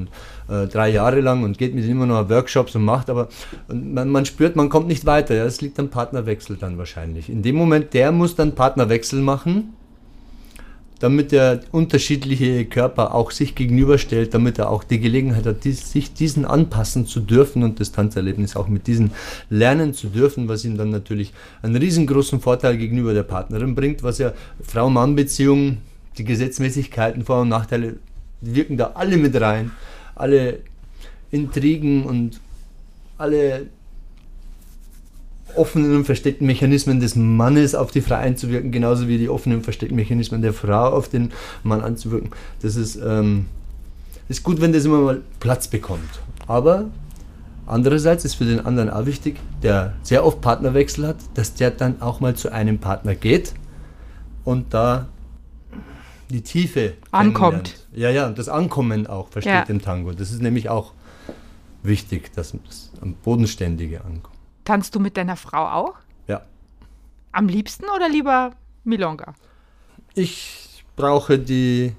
und 0.49 0.55
äh, 0.55 0.67
drei 0.67 0.89
Jahre 0.89 1.21
lang 1.21 1.45
und 1.45 1.59
geht 1.59 1.75
mit 1.75 1.85
ihm 1.85 1.93
immer 1.93 2.07
noch 2.07 2.29
Workshops 2.31 2.75
und 2.75 2.85
macht, 2.85 3.11
aber 3.11 3.29
und 3.69 3.93
man, 3.93 4.25
spürt, 4.25 4.57
man 4.57 4.71
kommt 4.71 4.89
nicht 4.89 5.05
weiter. 5.05 5.35
Ja, 5.35 5.45
es 5.45 5.61
liegt 5.61 5.79
am 5.79 5.91
Partnerwechsel 5.91 6.57
dann 6.57 6.79
wahrscheinlich. 6.79 7.29
In 7.29 7.43
dem 7.43 7.55
Moment, 7.57 7.93
der 7.93 8.13
muss 8.13 8.35
dann 8.35 8.55
Partnerwechsel 8.55 9.21
machen, 9.21 9.75
damit 11.01 11.33
der 11.33 11.61
unterschiedliche 11.73 12.65
Körper 12.65 13.15
auch 13.15 13.31
sich 13.31 13.55
gegenüberstellt, 13.55 14.33
damit 14.33 14.59
er 14.59 14.71
auch 14.71 14.85
die 14.85 15.01
Gelegenheit 15.01 15.45
hat, 15.47 15.63
sich 15.63 16.15
diesen 16.15 16.45
anpassen 16.45 17.07
zu 17.07 17.21
dürfen 17.21 17.63
und 17.63 17.81
das 17.81 17.93
Tanzerlebnis 17.93 18.57
auch 18.57 18.69
mit 18.69 18.87
diesen 18.87 19.11
lernen 19.51 19.93
zu 19.93 20.09
dürfen, 20.09 20.49
was 20.49 20.65
ihm 20.65 20.77
dann 20.77 20.91
natürlich 20.91 21.33
einen 21.63 21.77
riesengroßen 21.77 22.41
Vorteil 22.41 22.77
gegenüber 22.77 23.13
der 23.13 23.25
Partnerin 23.25 23.75
bringt, 23.75 24.03
was 24.03 24.19
ja 24.19 24.33
Frau-Mann-Beziehungen, 24.63 25.79
die 26.17 26.25
Gesetzmäßigkeiten, 26.25 27.25
Vor- 27.25 27.43
und 27.43 27.49
Nachteile, 27.49 27.97
wirken 28.41 28.77
da 28.77 28.93
alle 28.95 29.17
mit 29.17 29.39
rein, 29.41 29.73
alle 30.15 30.61
Intrigen 31.31 32.05
und 32.05 32.41
alle 33.19 33.67
offenen 35.57 35.95
und 35.97 36.05
versteckten 36.05 36.47
Mechanismen 36.47 37.01
des 37.01 37.17
Mannes 37.17 37.75
auf 37.75 37.91
die 37.91 38.01
Frau 38.01 38.17
einzuwirken, 38.17 38.71
genauso 38.73 39.09
wie 39.09 39.19
die 39.19 39.29
offenen 39.29 39.59
und 39.59 39.65
versteckten 39.65 39.97
Mechanismen 39.97 40.43
der 40.43 40.53
Frau 40.53 40.89
auf 40.91 41.09
den 41.09 41.33
Mann 41.63 41.81
anzuwirken. 41.81 42.31
Das 42.63 42.77
ist, 42.77 42.97
ähm, 42.97 43.47
ist 44.29 44.43
gut, 44.43 44.61
wenn 44.61 44.73
das 44.73 44.85
immer 44.85 45.01
mal 45.01 45.21
Platz 45.41 45.69
bekommt. 45.69 46.21
Aber 46.47 46.87
andererseits 47.67 48.25
ist 48.25 48.35
für 48.35 48.45
den 48.45 48.61
anderen 48.65 48.91
auch 48.91 49.07
wichtig, 49.07 49.37
der 49.63 49.95
sehr 50.03 50.25
oft 50.25 50.41
Partnerwechsel 50.41 51.07
hat, 51.07 51.17
dass 51.35 51.55
der 51.55 51.71
dann 51.71 52.01
auch 52.01 52.21
mal 52.21 52.35
zu 52.35 52.53
einem 52.53 52.79
Partner 52.79 53.15
geht 53.15 53.55
und 54.45 54.73
da 54.75 55.09
die 56.31 56.43
Tiefe 56.43 56.95
Ankommt. 57.11 57.87
Ja, 57.95 58.11
ja, 58.11 58.27
und 58.27 58.39
das 58.39 58.49
Ankommen 58.49 59.07
auch 59.07 59.29
versteht 59.29 59.53
Ja. 59.53 59.63
im 59.63 59.81
Tango. 59.81 60.13
Das 60.13 60.31
ist 60.31 60.43
nämlich 60.43 60.69
auch 60.69 60.93
wichtig, 61.83 62.33
dass 62.35 62.55
das 62.67 62.91
am 63.01 63.15
Bodenständige 63.15 64.01
ankommt. 64.05 64.34
Tanzt 64.65 64.95
du 64.95 65.01
mit 65.01 65.17
deiner 65.17 65.37
Frau 65.37 65.67
auch? 65.67 65.95
Ja. 66.27 66.43
Am 67.33 67.49
liebsten 67.49 67.85
oder 67.95 68.09
lieber 68.09 68.53
Milonga? 68.85 69.35
Ich 70.15 70.85
brauche 70.97 71.39
die 71.39 71.95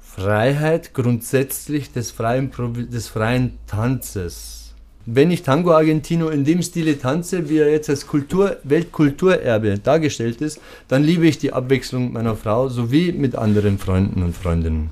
Freiheit 0.00 0.94
grundsätzlich 0.94 1.92
des 1.92 2.12
freien, 2.12 2.50
des 2.90 3.08
freien 3.08 3.58
Tanzes. 3.66 4.74
Wenn 5.06 5.30
ich 5.30 5.42
Tango 5.42 5.72
Argentino 5.72 6.28
in 6.28 6.44
dem 6.44 6.62
Stile 6.62 6.98
tanze, 6.98 7.50
wie 7.50 7.58
er 7.58 7.70
jetzt 7.70 7.90
als 7.90 8.06
Kultur, 8.06 8.56
Weltkulturerbe 8.62 9.78
dargestellt 9.78 10.40
ist, 10.40 10.60
dann 10.88 11.02
liebe 11.02 11.26
ich 11.26 11.36
die 11.38 11.52
Abwechslung 11.52 12.12
meiner 12.12 12.36
Frau 12.36 12.68
sowie 12.68 13.12
mit 13.12 13.34
anderen 13.34 13.78
Freunden 13.78 14.22
und 14.22 14.34
Freundinnen. 14.34 14.88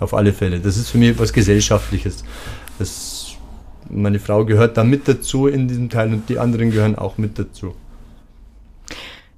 Auf 0.00 0.14
alle 0.14 0.32
Fälle. 0.32 0.58
Das 0.58 0.76
ist 0.76 0.88
für 0.88 0.98
mich 0.98 1.10
etwas 1.10 1.32
Gesellschaftliches. 1.32 2.24
Das, 2.78 3.27
meine 3.90 4.18
Frau 4.18 4.44
gehört 4.44 4.76
da 4.76 4.84
mit 4.84 5.08
dazu 5.08 5.46
in 5.46 5.68
diesem 5.68 5.88
Teil 5.88 6.12
und 6.12 6.28
die 6.28 6.38
anderen 6.38 6.70
gehören 6.70 6.96
auch 6.96 7.18
mit 7.18 7.38
dazu. 7.38 7.74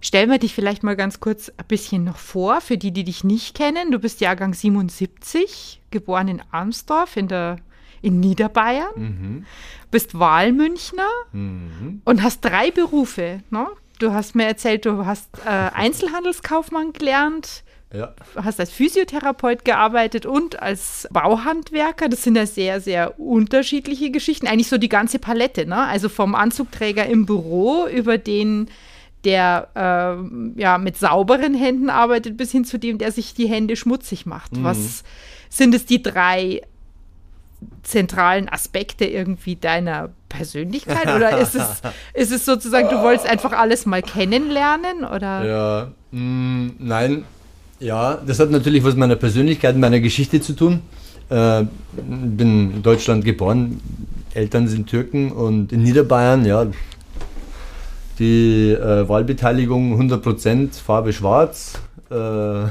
Stellen 0.00 0.30
wir 0.30 0.38
dich 0.38 0.54
vielleicht 0.54 0.82
mal 0.82 0.96
ganz 0.96 1.20
kurz 1.20 1.50
ein 1.50 1.66
bisschen 1.68 2.04
noch 2.04 2.16
vor, 2.16 2.62
für 2.62 2.78
die, 2.78 2.90
die 2.90 3.04
dich 3.04 3.22
nicht 3.22 3.54
kennen. 3.54 3.90
Du 3.90 3.98
bist 3.98 4.20
Jahrgang 4.22 4.54
77, 4.54 5.82
geboren 5.90 6.28
in 6.28 6.42
Armsdorf 6.50 7.18
in, 7.18 7.28
der, 7.28 7.56
in 8.00 8.18
Niederbayern, 8.18 8.92
mhm. 8.96 9.46
bist 9.90 10.18
Wahlmünchner 10.18 11.08
mhm. 11.32 12.00
und 12.04 12.22
hast 12.22 12.40
drei 12.40 12.70
Berufe. 12.70 13.40
Ne? 13.50 13.66
Du 13.98 14.12
hast 14.12 14.34
mir 14.34 14.46
erzählt, 14.46 14.86
du 14.86 15.04
hast 15.04 15.28
äh, 15.44 15.48
Einzelhandelskaufmann 15.74 16.94
gelernt, 16.94 17.62
ja. 17.92 18.14
hast 18.36 18.60
als 18.60 18.70
Physiotherapeut 18.70 19.64
gearbeitet 19.64 20.26
und 20.26 20.60
als 20.60 21.08
Bauhandwerker. 21.10 22.08
Das 22.08 22.22
sind 22.22 22.36
ja 22.36 22.46
sehr, 22.46 22.80
sehr 22.80 23.18
unterschiedliche 23.18 24.10
Geschichten. 24.10 24.46
Eigentlich 24.46 24.68
so 24.68 24.78
die 24.78 24.88
ganze 24.88 25.18
Palette. 25.18 25.66
Ne? 25.66 25.76
Also 25.76 26.08
vom 26.08 26.34
Anzugträger 26.34 27.06
im 27.06 27.26
Büro 27.26 27.86
über 27.86 28.18
den 28.18 28.68
der 29.24 29.68
äh, 29.74 30.60
ja 30.60 30.78
mit 30.78 30.96
sauberen 30.96 31.54
Händen 31.54 31.90
arbeitet, 31.90 32.38
bis 32.38 32.52
hin 32.52 32.64
zu 32.64 32.78
dem, 32.78 32.96
der 32.96 33.12
sich 33.12 33.34
die 33.34 33.48
Hände 33.48 33.76
schmutzig 33.76 34.24
macht. 34.24 34.56
Mhm. 34.56 34.64
Was 34.64 35.04
sind 35.50 35.74
es 35.74 35.84
die 35.84 36.02
drei 36.02 36.62
zentralen 37.82 38.48
Aspekte 38.48 39.04
irgendwie 39.04 39.56
deiner 39.56 40.10
Persönlichkeit? 40.30 41.14
Oder 41.14 41.38
ist 41.38 41.54
es, 41.54 41.82
ist 42.14 42.32
es 42.32 42.46
sozusagen, 42.46 42.88
du 42.88 43.02
wolltest 43.02 43.28
einfach 43.28 43.52
alles 43.52 43.84
mal 43.84 44.02
kennenlernen? 44.02 45.04
Oder? 45.04 45.44
Ja, 45.44 45.90
mh, 46.12 46.20
mm, 46.20 46.76
nein. 46.78 47.24
Ja, 47.80 48.16
das 48.26 48.38
hat 48.38 48.50
natürlich 48.50 48.84
was 48.84 48.92
mit 48.92 49.00
meiner 49.00 49.16
Persönlichkeit, 49.16 49.76
meiner 49.76 50.00
Geschichte 50.00 50.40
zu 50.40 50.52
tun. 50.52 50.82
Äh, 51.30 51.64
bin 51.92 52.74
in 52.74 52.82
Deutschland 52.82 53.24
geboren, 53.24 53.80
Eltern 54.34 54.68
sind 54.68 54.88
Türken 54.88 55.32
und 55.32 55.72
in 55.72 55.82
Niederbayern, 55.82 56.44
ja, 56.44 56.66
die 58.18 58.72
äh, 58.72 59.08
Wahlbeteiligung 59.08 59.98
100%, 59.98 60.80
Farbe 60.80 61.12
schwarz. 61.12 61.78
Äh, 62.10 62.14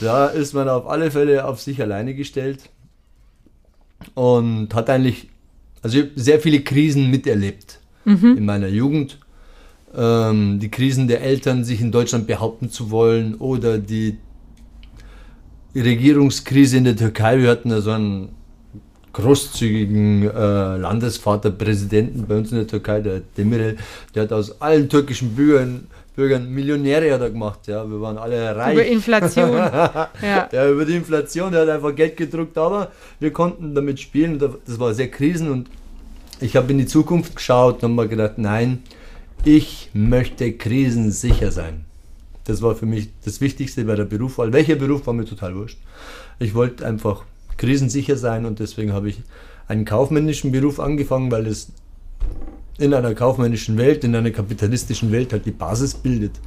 da 0.00 0.26
ist 0.26 0.52
man 0.52 0.68
auf 0.68 0.86
alle 0.86 1.10
Fälle 1.10 1.46
auf 1.46 1.60
sich 1.60 1.80
alleine 1.80 2.14
gestellt 2.14 2.68
und 4.14 4.74
hat 4.74 4.90
eigentlich 4.90 5.28
also 5.82 6.00
sehr 6.16 6.40
viele 6.40 6.60
Krisen 6.60 7.10
miterlebt 7.10 7.78
mhm. 8.04 8.36
in 8.36 8.44
meiner 8.44 8.68
Jugend. 8.68 9.18
Ähm, 9.96 10.58
die 10.58 10.70
Krisen 10.70 11.08
der 11.08 11.22
Eltern, 11.22 11.64
sich 11.64 11.80
in 11.80 11.92
Deutschland 11.92 12.26
behaupten 12.26 12.70
zu 12.70 12.90
wollen 12.90 13.34
oder 13.34 13.78
die 13.78 14.18
Regierungskrise 15.74 16.78
in 16.78 16.84
der 16.84 16.96
Türkei. 16.96 17.38
Wir 17.38 17.50
hatten 17.50 17.70
da 17.70 17.80
so 17.80 17.90
einen 17.90 18.30
großzügigen 19.12 20.30
äh, 20.30 20.76
Landesvaterpräsidenten 20.76 22.26
bei 22.26 22.36
uns 22.36 22.50
in 22.50 22.58
der 22.58 22.66
Türkei, 22.66 23.00
der 23.00 23.20
Demirel, 23.36 23.76
der 24.14 24.24
hat 24.24 24.32
aus 24.32 24.60
allen 24.60 24.88
türkischen 24.88 25.34
Bürgern, 25.34 25.86
Bürgern 26.16 26.50
Millionäre 26.50 27.12
hat 27.12 27.20
er 27.20 27.30
gemacht, 27.30 27.60
ja, 27.66 27.88
wir 27.88 28.00
waren 28.00 28.18
alle 28.18 28.54
reich. 28.54 28.74
Über 28.74 28.84
Inflation. 28.84 29.50
ja. 29.52 30.08
ja, 30.50 30.70
über 30.70 30.84
die 30.84 30.96
Inflation, 30.96 31.52
der 31.52 31.62
hat 31.62 31.68
einfach 31.68 31.94
Geld 31.94 32.16
gedruckt, 32.16 32.56
aber 32.58 32.90
wir 33.20 33.32
konnten 33.32 33.74
damit 33.74 34.00
spielen, 34.00 34.38
das 34.38 34.78
war 34.78 34.94
sehr 34.94 35.10
krisen 35.10 35.50
und 35.50 35.68
ich 36.40 36.56
habe 36.56 36.72
in 36.72 36.78
die 36.78 36.86
Zukunft 36.86 37.36
geschaut 37.36 37.76
und 37.76 37.82
habe 37.82 37.94
mir 37.94 38.08
gedacht, 38.08 38.38
nein, 38.38 38.82
ich 39.44 39.90
möchte 39.92 40.52
krisensicher 40.52 41.50
sein. 41.50 41.84
Das 42.44 42.62
war 42.62 42.74
für 42.74 42.86
mich 42.86 43.08
das 43.24 43.40
Wichtigste 43.40 43.84
bei 43.84 43.96
der 43.96 44.04
Berufswahl. 44.04 44.52
Welcher 44.52 44.76
Beruf 44.76 45.06
war 45.06 45.14
mir 45.14 45.24
total 45.24 45.54
wurscht. 45.56 45.78
Ich 46.38 46.54
wollte 46.54 46.86
einfach 46.86 47.24
krisensicher 47.56 48.16
sein 48.16 48.46
und 48.46 48.58
deswegen 48.58 48.92
habe 48.92 49.08
ich 49.08 49.20
einen 49.68 49.84
kaufmännischen 49.84 50.52
Beruf 50.52 50.80
angefangen, 50.80 51.30
weil 51.30 51.46
es 51.46 51.72
in 52.78 52.94
einer 52.94 53.14
kaufmännischen 53.14 53.78
Welt, 53.78 54.02
in 54.04 54.14
einer 54.16 54.30
kapitalistischen 54.30 55.12
Welt 55.12 55.32
halt 55.32 55.46
die 55.46 55.52
Basis 55.52 55.94
bildet. 55.94 56.40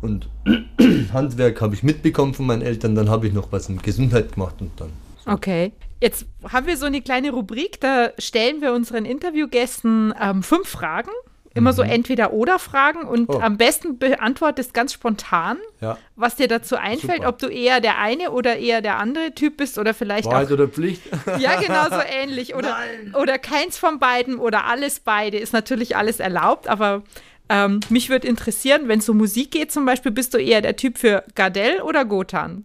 Und 0.00 0.28
Handwerk 1.12 1.60
habe 1.60 1.74
ich 1.74 1.82
mitbekommen 1.82 2.34
von 2.34 2.46
meinen 2.46 2.62
Eltern, 2.62 2.94
dann 2.94 3.10
habe 3.10 3.26
ich 3.26 3.32
noch 3.32 3.52
was 3.52 3.68
in 3.68 3.78
Gesundheit 3.78 4.32
gemacht 4.32 4.56
und 4.60 4.70
dann. 4.78 4.90
Okay. 5.26 5.72
Jetzt 6.00 6.26
haben 6.48 6.66
wir 6.66 6.76
so 6.76 6.86
eine 6.86 7.00
kleine 7.00 7.30
Rubrik, 7.30 7.80
da 7.80 8.10
stellen 8.18 8.60
wir 8.60 8.72
unseren 8.72 9.04
Interviewgästen 9.04 10.12
ähm, 10.20 10.42
fünf 10.42 10.68
Fragen 10.68 11.10
Immer 11.54 11.72
mhm. 11.72 11.76
so 11.76 11.82
Entweder-Oder-Fragen 11.82 13.02
und 13.02 13.28
oh. 13.28 13.40
am 13.40 13.56
besten 13.56 13.98
beantwortest 13.98 14.74
ganz 14.74 14.92
spontan, 14.92 15.58
ja. 15.80 15.98
was 16.16 16.36
dir 16.36 16.48
dazu 16.48 16.76
einfällt, 16.76 17.18
Super. 17.18 17.28
ob 17.28 17.38
du 17.38 17.48
eher 17.48 17.80
der 17.80 17.98
eine 17.98 18.30
oder 18.30 18.56
eher 18.56 18.80
der 18.80 18.98
andere 18.98 19.34
Typ 19.34 19.58
bist 19.58 19.78
oder 19.78 19.94
vielleicht 19.94 20.26
Wahrheit 20.26 20.48
auch. 20.48 20.52
oder 20.52 20.68
Pflicht? 20.68 21.02
Ja, 21.38 21.60
genau 21.60 21.84
so 21.90 22.02
ähnlich. 22.06 22.54
Oder, 22.54 22.76
oder 23.20 23.38
keins 23.38 23.76
von 23.76 23.98
beiden 23.98 24.36
oder 24.36 24.64
alles 24.64 25.00
beide 25.00 25.38
ist 25.38 25.52
natürlich 25.52 25.96
alles 25.96 26.20
erlaubt, 26.20 26.68
aber 26.68 27.02
ähm, 27.48 27.80
mich 27.90 28.08
würde 28.08 28.26
interessieren, 28.28 28.88
wenn 28.88 29.00
es 29.00 29.08
um 29.08 29.18
Musik 29.18 29.50
geht 29.50 29.72
zum 29.72 29.84
Beispiel, 29.84 30.12
bist 30.12 30.32
du 30.32 30.38
eher 30.38 30.62
der 30.62 30.76
Typ 30.76 30.96
für 30.98 31.24
Gardell 31.34 31.82
oder 31.82 32.04
Gotan? 32.04 32.64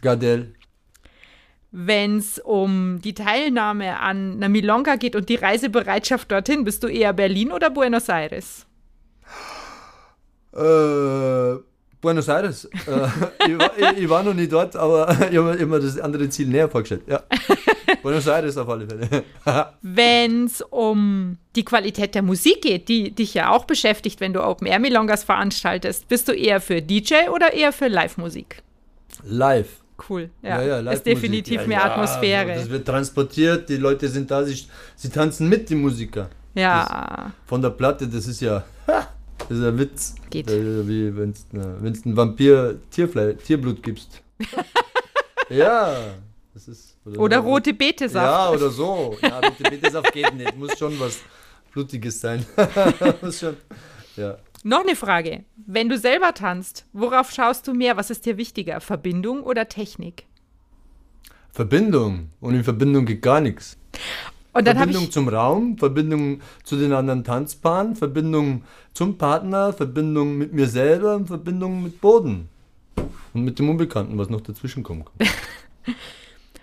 Gardell 0.00 0.54
wenn 1.72 2.18
es 2.18 2.38
um 2.38 3.00
die 3.02 3.14
Teilnahme 3.14 3.98
an 3.98 4.34
einer 4.34 4.50
Milonga 4.50 4.96
geht 4.96 5.16
und 5.16 5.28
die 5.30 5.36
Reisebereitschaft 5.36 6.30
dorthin, 6.30 6.64
bist 6.64 6.84
du 6.84 6.86
eher 6.86 7.14
Berlin 7.14 7.50
oder 7.50 7.70
Buenos 7.70 8.10
Aires? 8.10 8.66
Äh, 10.54 11.56
Buenos 12.02 12.28
Aires. 12.28 12.66
äh, 12.66 12.68
ich, 13.48 13.58
war, 13.58 13.70
ich, 13.78 14.02
ich, 14.02 14.08
war, 14.10 14.22
noch 14.22 14.34
nie 14.34 14.46
dort, 14.46 14.76
aber 14.76 15.08
ich 15.30 15.38
habe 15.38 15.66
mir 15.66 15.80
das 15.80 15.98
andere 15.98 16.28
Ziel 16.28 16.48
näher 16.48 16.68
vorgestellt. 16.68 17.04
Ja. 17.06 17.22
Buenos 18.02 18.26
Aires 18.26 18.58
auf 18.58 18.68
alle 18.68 18.86
Fälle. 18.86 19.24
wenn 19.80 20.44
es 20.44 20.60
um 20.60 21.38
die 21.56 21.64
Qualität 21.64 22.14
der 22.14 22.22
Musik 22.22 22.60
geht, 22.60 22.88
die 22.88 23.12
dich 23.12 23.32
ja 23.32 23.50
auch 23.50 23.64
beschäftigt, 23.64 24.20
wenn 24.20 24.34
du 24.34 24.44
Open 24.44 24.66
Air 24.66 24.78
Milongas 24.78 25.24
veranstaltest, 25.24 26.08
bist 26.08 26.28
du 26.28 26.32
eher 26.32 26.60
für 26.60 26.82
DJ 26.82 27.28
oder 27.32 27.54
eher 27.54 27.72
für 27.72 27.88
Live-Musik? 27.88 28.62
Live 29.22 29.81
cool. 30.12 30.30
Ja, 30.42 30.62
ja, 30.62 30.80
ja 30.80 30.90
ist 30.92 31.06
definitiv 31.06 31.62
ja, 31.62 31.66
mehr 31.66 31.84
Atmosphäre. 31.84 32.54
Das 32.54 32.68
wird 32.68 32.86
transportiert, 32.86 33.68
die 33.68 33.76
Leute 33.76 34.08
sind 34.08 34.30
da, 34.30 34.44
sie, 34.44 34.66
sie 34.96 35.08
tanzen 35.08 35.48
mit, 35.48 35.68
die 35.70 35.74
Musiker. 35.74 36.28
Ja. 36.54 36.84
Das, 36.84 37.32
von 37.46 37.62
der 37.62 37.70
Platte, 37.70 38.06
das 38.06 38.26
ist 38.26 38.40
ja. 38.40 38.64
Das 38.86 39.58
ist 39.58 39.64
ein 39.64 39.78
Witz. 39.78 40.14
Geht. 40.30 40.48
Wie 40.48 41.16
wenn 41.16 41.34
du 41.52 41.60
einen 41.60 42.16
Vampir 42.16 42.78
Tierfle 42.90 43.36
Tierblut 43.36 43.82
gibst. 43.82 44.22
ja. 45.48 45.96
Das 46.54 46.68
ist, 46.68 46.96
oder, 47.04 47.20
oder 47.20 47.38
rote 47.38 47.72
Betesaft. 47.72 48.26
Ja, 48.26 48.50
oder 48.50 48.70
so. 48.70 49.16
Ja, 49.22 49.40
rote 49.40 49.62
Betesaft 49.62 50.12
geht 50.12 50.34
nicht. 50.34 50.56
Muss 50.56 50.78
schon 50.78 50.98
was 51.00 51.20
Blutiges 51.72 52.20
sein. 52.20 52.44
Muss 53.22 53.40
schon. 53.40 53.56
Ja. 54.16 54.36
Noch 54.64 54.84
eine 54.84 54.94
Frage. 54.94 55.44
Wenn 55.56 55.88
du 55.88 55.98
selber 55.98 56.34
tanzt, 56.34 56.86
worauf 56.92 57.32
schaust 57.32 57.66
du 57.66 57.74
mehr? 57.74 57.96
Was 57.96 58.10
ist 58.10 58.26
dir 58.26 58.36
wichtiger, 58.36 58.80
Verbindung 58.80 59.42
oder 59.42 59.68
Technik? 59.68 60.24
Verbindung. 61.50 62.30
Ohne 62.40 62.62
Verbindung 62.62 63.04
geht 63.04 63.22
gar 63.22 63.40
nichts. 63.40 63.76
Verbindung 64.52 65.10
zum 65.10 65.28
Raum, 65.28 65.78
Verbindung 65.78 66.40
zu 66.62 66.76
den 66.76 66.92
anderen 66.92 67.24
Tanzpaaren, 67.24 67.96
Verbindung 67.96 68.62
zum 68.92 69.18
Partner, 69.18 69.72
Verbindung 69.72 70.38
mit 70.38 70.52
mir 70.52 70.68
selber 70.68 71.24
Verbindung 71.26 71.82
mit 71.82 72.00
Boden. 72.00 72.48
Und 73.34 73.44
mit 73.44 73.58
dem 73.58 73.68
Unbekannten, 73.68 74.16
was 74.16 74.28
noch 74.28 74.42
dazwischen 74.42 74.84
kommt. 74.84 75.08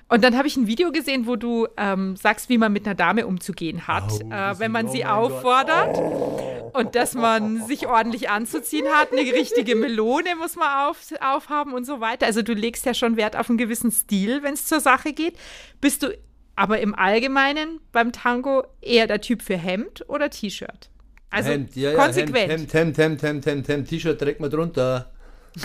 Und 0.10 0.24
dann 0.24 0.36
habe 0.36 0.48
ich 0.48 0.58
ein 0.58 0.66
Video 0.66 0.92
gesehen, 0.92 1.28
wo 1.28 1.36
du 1.36 1.68
ähm, 1.78 2.16
sagst, 2.16 2.50
wie 2.50 2.58
man 2.58 2.74
mit 2.74 2.86
einer 2.86 2.96
Dame 2.96 3.28
umzugehen 3.28 3.88
hat, 3.88 4.12
oh, 4.12 4.32
äh, 4.32 4.60
wenn 4.60 4.72
man 4.72 4.89
sie 4.89 5.06
auffordert. 5.06 5.98
Oh. 5.98 6.72
Und 6.74 6.96
dass 6.96 7.13
man 7.13 7.66
sich 7.68 7.88
ordentlich 7.88 8.30
anzuziehen 8.30 8.88
hat. 8.88 9.12
Eine 9.12 9.22
richtige 9.22 9.75
Melone 9.75 10.36
muss 10.36 10.56
man 10.56 10.89
auf, 10.89 11.00
aufhaben 11.22 11.74
und 11.74 11.86
so 11.86 12.00
weiter. 12.00 12.25
Also 12.25 12.42
du 12.42 12.54
legst 12.54 12.86
ja 12.86 12.96
schon 12.96 13.18
Wert 13.18 13.36
auf 13.36 13.50
einen 13.50 13.58
gewissen 13.60 13.92
Stil, 13.92 14.42
wenn 14.42 14.56
es 14.56 14.66
zur 14.66 14.80
Sache 14.80 15.13
geht. 15.13 15.36
Bist 15.80 16.01
du 16.01 16.18
aber 16.56 16.80
im 16.80 16.96
Allgemeinen 16.96 17.80
beim 17.92 18.12
Tango 18.12 18.63
eher 18.82 19.08
der 19.08 19.22
Typ 19.22 19.44
für 19.44 19.58
Hemd 19.58 20.06
oder 20.10 20.30
T-Shirt? 20.32 20.89
Also 21.30 21.51
Hemd, 21.51 21.75
ja, 21.75 21.92
ja, 21.92 22.04
konsequent. 22.04 22.51
Hemd, 22.51 22.74
Hemd, 22.74 22.98
Hemd, 22.98 23.22
Hemd, 23.24 23.46
Hemd, 23.46 23.68
Hemd, 23.68 23.89
T-Shirt 23.89 24.20
trägt 24.20 24.39
man 24.39 24.50
drunter. 24.50 25.12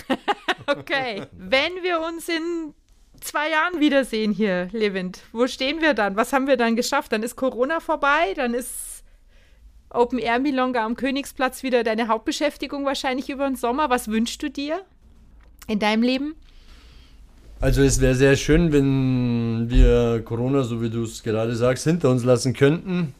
okay. 0.67 1.23
Wenn 1.31 1.83
wir 1.83 2.01
uns 2.01 2.29
in 2.29 2.73
zwei 3.21 3.49
Jahren 3.49 3.79
wiedersehen 3.79 4.31
hier, 4.31 4.69
Levent. 4.71 5.21
Wo 5.31 5.47
stehen 5.47 5.81
wir 5.81 5.93
dann? 5.93 6.15
Was 6.15 6.33
haben 6.33 6.47
wir 6.47 6.57
dann 6.57 6.75
geschafft? 6.75 7.11
Dann 7.11 7.23
ist 7.23 7.35
Corona 7.35 7.79
vorbei, 7.79 8.33
dann 8.35 8.53
ist 8.53 9.03
Open 9.89 10.19
Air 10.19 10.39
Milonga 10.39 10.85
am 10.85 10.95
Königsplatz 10.95 11.63
wieder 11.63 11.83
deine 11.83 12.07
Hauptbeschäftigung 12.07 12.85
wahrscheinlich 12.85 13.29
über 13.29 13.47
den 13.47 13.55
Sommer. 13.55 13.89
Was 13.89 14.07
wünschst 14.07 14.43
du 14.43 14.49
dir 14.49 14.81
in 15.67 15.79
deinem 15.79 16.03
Leben? 16.03 16.35
Also 17.61 17.81
es 17.81 18.01
wäre 18.01 18.15
sehr 18.15 18.35
schön, 18.35 18.73
wenn 18.73 19.69
wir 19.69 20.21
Corona, 20.23 20.63
so 20.63 20.81
wie 20.81 20.89
du 20.89 21.03
es 21.03 21.23
gerade 21.23 21.55
sagst, 21.55 21.85
hinter 21.85 22.09
uns 22.09 22.23
lassen 22.23 22.53
könnten. 22.53 23.15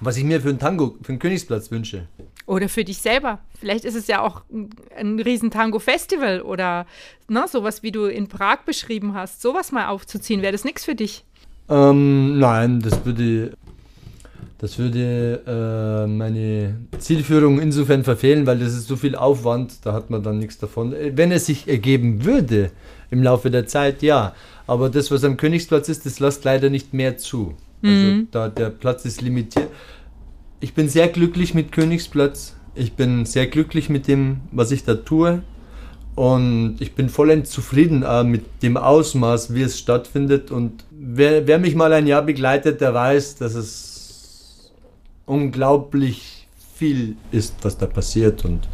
Was 0.00 0.16
ich 0.16 0.24
mir 0.24 0.40
für 0.40 0.48
einen 0.48 0.58
Tango, 0.58 0.96
für 1.02 1.10
einen 1.10 1.18
Königsplatz 1.18 1.70
wünsche. 1.70 2.06
Oder 2.48 2.70
für 2.70 2.82
dich 2.82 2.98
selber. 2.98 3.40
Vielleicht 3.60 3.84
ist 3.84 3.94
es 3.94 4.06
ja 4.06 4.22
auch 4.22 4.40
ein, 4.50 4.70
ein 4.96 5.20
riesen 5.20 5.50
Tango-Festival 5.50 6.40
oder 6.40 6.86
ne, 7.28 7.44
sowas, 7.46 7.82
wie 7.82 7.92
du 7.92 8.06
in 8.06 8.26
Prag 8.28 8.60
beschrieben 8.64 9.12
hast. 9.12 9.42
Sowas 9.42 9.70
mal 9.70 9.88
aufzuziehen, 9.88 10.40
wäre 10.40 10.52
das 10.52 10.64
nichts 10.64 10.86
für 10.86 10.94
dich? 10.94 11.24
Ähm, 11.68 12.38
nein, 12.38 12.80
das 12.80 13.04
würde, 13.04 13.52
das 14.56 14.78
würde 14.78 15.42
äh, 15.46 16.06
meine 16.08 16.76
Zielführung 16.98 17.60
insofern 17.60 18.02
verfehlen, 18.02 18.46
weil 18.46 18.58
das 18.60 18.72
ist 18.72 18.88
so 18.88 18.96
viel 18.96 19.14
Aufwand, 19.14 19.84
da 19.84 19.92
hat 19.92 20.08
man 20.08 20.22
dann 20.22 20.38
nichts 20.38 20.56
davon. 20.56 20.94
Äh, 20.94 21.12
wenn 21.14 21.30
es 21.32 21.44
sich 21.44 21.68
ergeben 21.68 22.24
würde 22.24 22.70
im 23.10 23.22
Laufe 23.22 23.50
der 23.50 23.66
Zeit, 23.66 24.00
ja. 24.02 24.34
Aber 24.66 24.88
das, 24.88 25.10
was 25.10 25.22
am 25.22 25.36
Königsplatz 25.36 25.90
ist, 25.90 26.06
das 26.06 26.18
lässt 26.18 26.44
leider 26.44 26.70
nicht 26.70 26.94
mehr 26.94 27.18
zu. 27.18 27.54
Also 27.82 27.94
Mhm. 28.06 28.28
da 28.30 28.48
der 28.48 28.70
Platz 28.70 29.04
ist 29.04 29.20
limitiert. 29.20 29.68
Ich 30.60 30.74
bin 30.74 30.88
sehr 30.88 31.08
glücklich 31.08 31.54
mit 31.54 31.70
Königsplatz. 31.72 32.56
Ich 32.74 32.94
bin 32.94 33.26
sehr 33.26 33.46
glücklich 33.46 33.88
mit 33.88 34.08
dem, 34.08 34.40
was 34.50 34.70
ich 34.70 34.84
da 34.84 34.94
tue. 34.94 35.42
Und 36.14 36.78
ich 36.80 36.94
bin 36.94 37.08
vollends 37.08 37.50
zufrieden 37.50 38.02
äh, 38.02 38.24
mit 38.24 38.44
dem 38.62 38.76
Ausmaß, 38.76 39.54
wie 39.54 39.62
es 39.62 39.78
stattfindet. 39.78 40.50
Und 40.50 40.84
wer, 40.90 41.46
wer 41.46 41.60
mich 41.60 41.76
mal 41.76 41.92
ein 41.92 42.08
Jahr 42.08 42.22
begleitet, 42.22 42.80
der 42.80 42.92
weiß, 42.92 43.36
dass 43.36 43.54
es 43.54 44.72
unglaublich 45.26 46.48
viel 46.74 47.16
ist, 47.30 47.54
was 47.62 47.78
da 47.78 47.86
passiert. 47.86 48.44
Und 48.44 48.68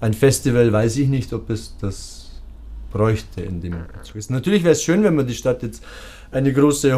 ein 0.00 0.14
Festival 0.14 0.72
weiß 0.72 0.96
ich 0.96 1.06
nicht, 1.06 1.32
ob 1.32 1.48
es 1.48 1.76
das 1.80 2.42
bräuchte 2.90 3.42
in 3.42 3.60
dem 3.60 3.76
Bezug. 3.92 4.30
Natürlich 4.30 4.64
wäre 4.64 4.72
es 4.72 4.82
schön, 4.82 5.04
wenn 5.04 5.14
man 5.14 5.28
die 5.28 5.34
Stadt 5.34 5.62
jetzt 5.62 5.84
eine 6.32 6.52
große 6.52 6.96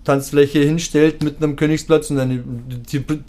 Holztanzfläche 0.00 0.60
hinstellt 0.60 1.22
mit 1.22 1.42
einem 1.42 1.56
Königsplatz 1.56 2.10
und 2.10 2.18
eine 2.18 2.42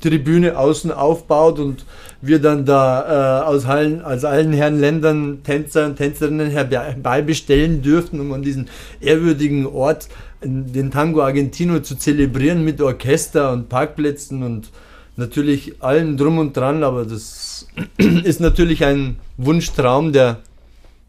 Tribüne 0.01 0.57
außen 0.57 0.91
aufbaut 0.91 1.59
und 1.59 1.85
wir 2.21 2.39
dann 2.39 2.65
da 2.65 3.41
äh, 3.41 3.45
aus, 3.45 3.65
allen, 3.65 4.01
aus 4.01 4.23
allen 4.23 4.53
Herren 4.53 4.79
Ländern 4.79 5.43
Tänzer 5.43 5.85
und 5.85 5.97
Tänzerinnen 5.97 6.49
herbeibestellen 6.49 7.81
dürften, 7.81 8.19
um 8.19 8.33
an 8.33 8.41
diesen 8.41 8.69
ehrwürdigen 8.99 9.65
Ort 9.65 10.07
den 10.43 10.91
Tango 10.91 11.21
Argentino 11.21 11.79
zu 11.81 11.95
zelebrieren 11.95 12.63
mit 12.63 12.81
Orchester 12.81 13.51
und 13.51 13.69
Parkplätzen 13.69 14.41
und 14.41 14.69
natürlich 15.17 15.83
allem 15.83 16.17
drum 16.17 16.39
und 16.39 16.57
dran, 16.57 16.83
aber 16.83 17.05
das 17.05 17.67
ist 18.23 18.39
natürlich 18.39 18.83
ein 18.83 19.17
Wunschtraum, 19.37 20.13
der 20.13 20.39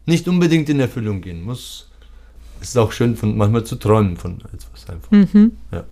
nicht 0.05 0.27
unbedingt 0.27 0.69
in 0.69 0.79
Erfüllung 0.79 1.21
gehen 1.21 1.41
muss. 1.41 1.89
Es 2.63 2.69
ist 2.69 2.77
auch 2.77 2.93
schön, 2.93 3.17
von, 3.17 3.35
manchmal 3.35 3.65
zu 3.65 3.75
träumen 3.75 4.15
von 4.15 4.39
etwas 4.53 4.89
einfach. 4.89 5.11
Mhm. 5.11 5.57
Ja. 5.69 5.83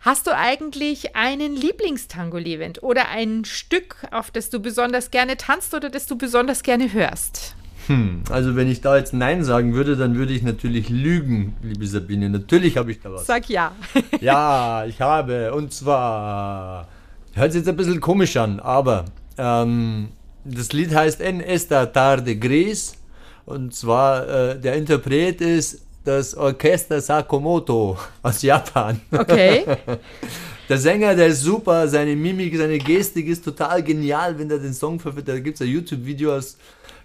Hast 0.00 0.26
du 0.26 0.34
eigentlich 0.34 1.14
einen 1.14 1.54
Lieblingstango-Event 1.54 2.82
oder 2.82 3.10
ein 3.10 3.44
Stück, 3.44 3.96
auf 4.10 4.30
das 4.30 4.48
du 4.48 4.58
besonders 4.60 5.10
gerne 5.10 5.36
tanzt 5.36 5.74
oder 5.74 5.90
das 5.90 6.06
du 6.06 6.16
besonders 6.16 6.62
gerne 6.62 6.94
hörst? 6.94 7.54
Hm, 7.88 8.22
also 8.30 8.56
wenn 8.56 8.70
ich 8.70 8.80
da 8.80 8.96
jetzt 8.96 9.12
Nein 9.12 9.44
sagen 9.44 9.74
würde, 9.74 9.96
dann 9.96 10.16
würde 10.16 10.32
ich 10.32 10.42
natürlich 10.42 10.88
lügen, 10.88 11.56
liebe 11.62 11.86
Sabine. 11.86 12.30
Natürlich 12.30 12.78
habe 12.78 12.90
ich 12.90 13.00
da 13.00 13.12
was. 13.12 13.26
Sag 13.26 13.50
ja. 13.50 13.72
Ja, 14.22 14.86
ich 14.86 14.98
habe. 15.02 15.52
Und 15.52 15.74
zwar, 15.74 16.88
hört 17.34 17.52
sich 17.52 17.60
jetzt 17.60 17.68
ein 17.68 17.76
bisschen 17.76 18.00
komisch 18.00 18.38
an, 18.38 18.60
aber 18.60 19.04
ähm, 19.36 20.08
das 20.46 20.72
Lied 20.72 20.94
heißt 20.94 21.20
En 21.20 21.42
esta 21.42 21.84
tarde 21.84 22.36
gris. 22.36 22.94
Und 23.46 23.74
zwar, 23.74 24.28
äh, 24.28 24.60
der 24.60 24.74
Interpret 24.74 25.40
ist 25.40 25.82
das 26.04 26.34
Orchester 26.36 27.00
Sakamoto 27.00 27.96
aus 28.22 28.42
Japan. 28.42 29.00
Okay. 29.10 29.64
Der 30.68 30.78
Sänger, 30.78 31.14
der 31.14 31.26
ist 31.26 31.42
super, 31.42 31.86
seine 31.86 32.16
Mimik, 32.16 32.56
seine 32.56 32.78
Gestik 32.78 33.26
ist 33.26 33.44
total 33.44 33.82
genial, 33.82 34.38
wenn 34.38 34.50
er 34.50 34.58
den 34.58 34.72
Song 34.72 34.98
verführt. 34.98 35.28
Da 35.28 35.38
gibt 35.38 35.56
es 35.56 35.60
ein 35.60 35.68
YouTube-Video 35.68 36.34
aus, 36.34 36.56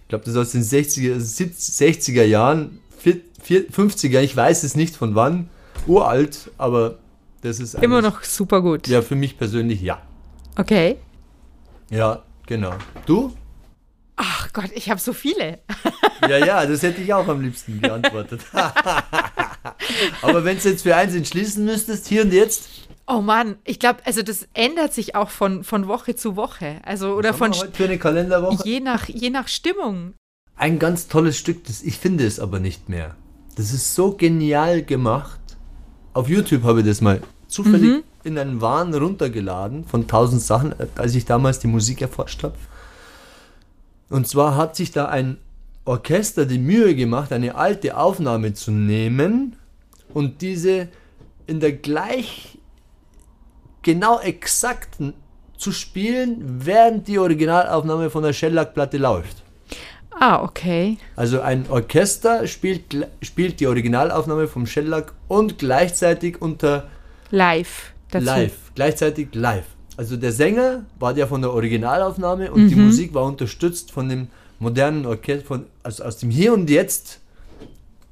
ich 0.03 0.07
glaube, 0.07 0.23
das 0.23 0.35
ist 0.35 0.39
aus 0.39 0.51
den 0.51 0.61
60er, 0.63 1.19
70, 1.19 1.75
60er 1.75 2.23
Jahren, 2.23 2.79
50er, 3.03 4.21
ich 4.21 4.37
weiß 4.37 4.63
es 4.63 4.75
nicht 4.75 4.95
von 4.95 5.15
wann, 5.15 5.49
uralt, 5.85 6.51
aber 6.57 6.99
das 7.41 7.59
ist 7.59 7.75
Immer 7.75 8.01
noch 8.01 8.23
super 8.23 8.61
gut. 8.61 8.87
Ja, 8.87 9.01
für 9.01 9.15
mich 9.15 9.37
persönlich 9.37 9.81
ja. 9.81 10.01
Okay. 10.55 10.97
Ja, 11.89 12.23
genau. 12.45 12.73
Du? 13.05 13.33
Ach 14.17 14.51
Gott, 14.51 14.71
ich 14.73 14.89
habe 14.89 14.99
so 14.99 15.13
viele. 15.13 15.59
Ja, 16.21 16.37
ja, 16.37 16.65
das 16.65 16.81
hätte 16.81 17.01
ich 17.01 17.13
auch 17.13 17.27
am 17.27 17.41
liebsten 17.41 17.79
geantwortet. 17.79 18.41
aber 20.21 20.43
wenn 20.43 20.57
du 20.59 20.69
jetzt 20.69 20.81
für 20.81 20.95
eins 20.95 21.13
entschließen 21.13 21.63
müsstest, 21.63 22.07
hier 22.07 22.23
und 22.23 22.33
jetzt, 22.33 22.67
Oh 23.09 23.21
Mann, 23.21 23.55
ich 23.63 23.79
glaube, 23.79 23.99
also 24.05 24.21
das 24.21 24.49
ändert 24.53 24.93
sich 24.93 25.15
auch 25.15 25.29
von, 25.29 25.63
von 25.63 25.87
Woche 25.87 26.15
zu 26.15 26.35
Woche. 26.35 26.81
Also 26.83 27.13
oder 27.13 27.33
von 27.33 27.53
heute 27.53 27.71
für 27.71 27.85
eine 27.85 27.97
Kalenderwoche? 27.97 28.67
je 28.67 28.81
nach, 28.81 29.07
je 29.07 29.29
nach 29.29 29.47
Stimmung. 29.47 30.13
Ein 30.57 30.77
ganz 30.77 31.07
tolles 31.07 31.37
Stück, 31.37 31.63
das, 31.65 31.83
ich 31.83 31.97
finde 31.99 32.25
es 32.25 32.39
aber 32.39 32.59
nicht 32.59 32.89
mehr. 32.89 33.15
Das 33.55 33.71
ist 33.71 33.95
so 33.95 34.11
genial 34.11 34.83
gemacht. 34.83 35.39
Auf 36.13 36.27
YouTube 36.27 36.63
habe 36.63 36.81
ich 36.81 36.85
das 36.85 36.99
mal 36.99 37.21
zufällig 37.47 38.03
in 38.25 38.37
einen 38.37 38.59
Wahn 38.59 38.93
runtergeladen 38.93 39.85
von 39.85 40.01
1000 40.01 40.41
Sachen, 40.41 40.75
als 40.95 41.15
ich 41.15 41.23
damals 41.23 41.59
die 41.59 41.67
Musik 41.67 42.01
erforscht 42.01 42.43
habe. 42.43 42.55
Und 44.09 44.27
zwar 44.27 44.55
hat 44.55 44.75
sich 44.75 44.91
da 44.91 45.05
ein 45.05 45.37
Orchester 45.85 46.45
die 46.45 46.59
Mühe 46.59 46.95
gemacht, 46.95 47.31
eine 47.31 47.55
alte 47.55 47.97
Aufnahme 47.97 48.53
zu 48.53 48.71
nehmen 48.71 49.55
und 50.13 50.41
diese 50.41 50.89
in 51.45 51.59
der 51.59 51.73
gleich 51.73 52.57
genau 53.81 54.19
exakten 54.19 55.13
zu 55.57 55.71
spielen, 55.71 56.65
während 56.65 57.07
die 57.07 57.19
Originalaufnahme 57.19 58.09
von 58.09 58.23
der 58.23 58.33
Shellac-Platte 58.33 58.97
läuft. 58.97 59.43
Ah, 60.19 60.43
okay. 60.43 60.97
Also 61.15 61.41
ein 61.41 61.65
Orchester 61.69 62.47
spielt, 62.47 63.07
spielt 63.21 63.59
die 63.59 63.67
Originalaufnahme 63.67 64.47
vom 64.47 64.65
Shellac 64.65 65.13
und 65.27 65.59
gleichzeitig 65.59 66.41
unter 66.41 66.89
Live 67.29 67.93
dazu. 68.11 68.25
live. 68.25 68.53
Gleichzeitig 68.75 69.29
live. 69.33 69.65
Also 69.97 70.15
der 70.15 70.31
Sänger 70.31 70.85
war 70.99 71.13
der 71.13 71.27
von 71.27 71.41
der 71.41 71.51
Originalaufnahme 71.51 72.51
und 72.51 72.69
die 72.69 72.75
Musik 72.75 73.13
war 73.15 73.23
unterstützt 73.25 73.91
von 73.91 74.07
dem 74.07 74.27
modernen 74.59 75.05
Orchester, 75.07 75.45
von, 75.45 75.65
also 75.83 76.03
aus 76.03 76.17
dem 76.17 76.29
Hier 76.29 76.53
und 76.53 76.69
Jetzt. 76.69 77.19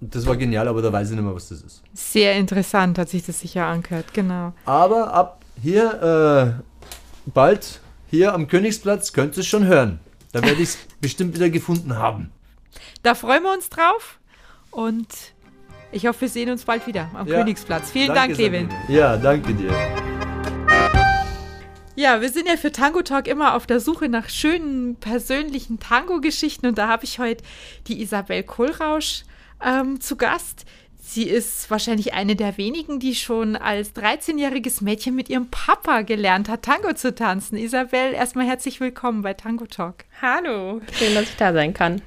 Das 0.01 0.25
war 0.25 0.35
genial, 0.35 0.67
aber 0.67 0.81
da 0.81 0.91
weiß 0.91 1.09
ich 1.09 1.15
nicht 1.15 1.23
mehr, 1.23 1.33
was 1.33 1.49
das 1.49 1.61
ist. 1.61 1.81
Sehr 1.93 2.33
interessant, 2.35 2.97
hat 2.97 3.09
sich 3.09 3.25
das 3.25 3.39
sicher 3.39 3.65
angehört, 3.65 4.13
genau. 4.13 4.53
Aber 4.65 5.13
ab 5.13 5.41
hier, 5.61 6.57
äh, 6.57 7.29
bald, 7.33 7.79
hier 8.09 8.33
am 8.33 8.47
Königsplatz, 8.47 9.13
könnt 9.13 9.37
ihr 9.37 9.41
es 9.41 9.47
schon 9.47 9.65
hören. 9.65 9.99
Da 10.31 10.41
werde 10.41 10.61
ich 10.61 10.69
es 10.69 10.77
bestimmt 11.01 11.35
wieder 11.35 11.49
gefunden 11.49 11.95
haben. 11.95 12.31
Da 13.03 13.15
freuen 13.15 13.43
wir 13.43 13.53
uns 13.53 13.69
drauf 13.69 14.19
und 14.71 15.07
ich 15.91 16.07
hoffe, 16.07 16.21
wir 16.21 16.29
sehen 16.29 16.49
uns 16.49 16.65
bald 16.65 16.85
wieder 16.87 17.09
am 17.13 17.27
Ja. 17.27 17.37
Königsplatz. 17.37 17.91
Vielen 17.91 18.07
Danke, 18.07 18.35
Dank, 18.35 18.37
Levin. 18.37 18.69
Ja, 18.89 19.15
danke 19.17 19.53
dir. 19.53 20.14
Ja, 21.97 22.19
wir 22.19 22.29
sind 22.29 22.49
ja 22.49 22.57
für 22.57 22.73
Tango 22.73 23.03
Talk 23.03 23.25
immer 23.25 23.55
auf 23.55 23.67
der 23.67 23.79
Suche 23.79 24.09
nach 24.09 24.27
schönen 24.27 24.97
persönlichen 24.97 25.79
Tango-Geschichten 25.79 26.67
und 26.67 26.77
da 26.77 26.89
habe 26.89 27.05
ich 27.05 27.19
heute 27.19 27.41
die 27.87 28.01
Isabel 28.01 28.43
Kohlrausch 28.43 29.23
ähm, 29.63 30.01
zu 30.01 30.17
Gast. 30.17 30.65
Sie 30.99 31.23
ist 31.23 31.71
wahrscheinlich 31.71 32.13
eine 32.13 32.35
der 32.35 32.57
wenigen, 32.57 32.99
die 32.99 33.15
schon 33.15 33.55
als 33.55 33.95
13-jähriges 33.95 34.83
Mädchen 34.83 35.15
mit 35.15 35.29
ihrem 35.29 35.49
Papa 35.49 36.01
gelernt 36.01 36.49
hat, 36.49 36.63
Tango 36.63 36.91
zu 36.93 37.15
tanzen. 37.15 37.57
Isabel, 37.57 38.13
erstmal 38.13 38.45
herzlich 38.45 38.81
willkommen 38.81 39.21
bei 39.21 39.33
Tango 39.33 39.65
Talk. 39.65 40.03
Hallo, 40.21 40.81
schön, 40.91 41.15
dass 41.15 41.29
ich 41.29 41.37
da 41.37 41.53
sein 41.53 41.73
kann. 41.73 42.01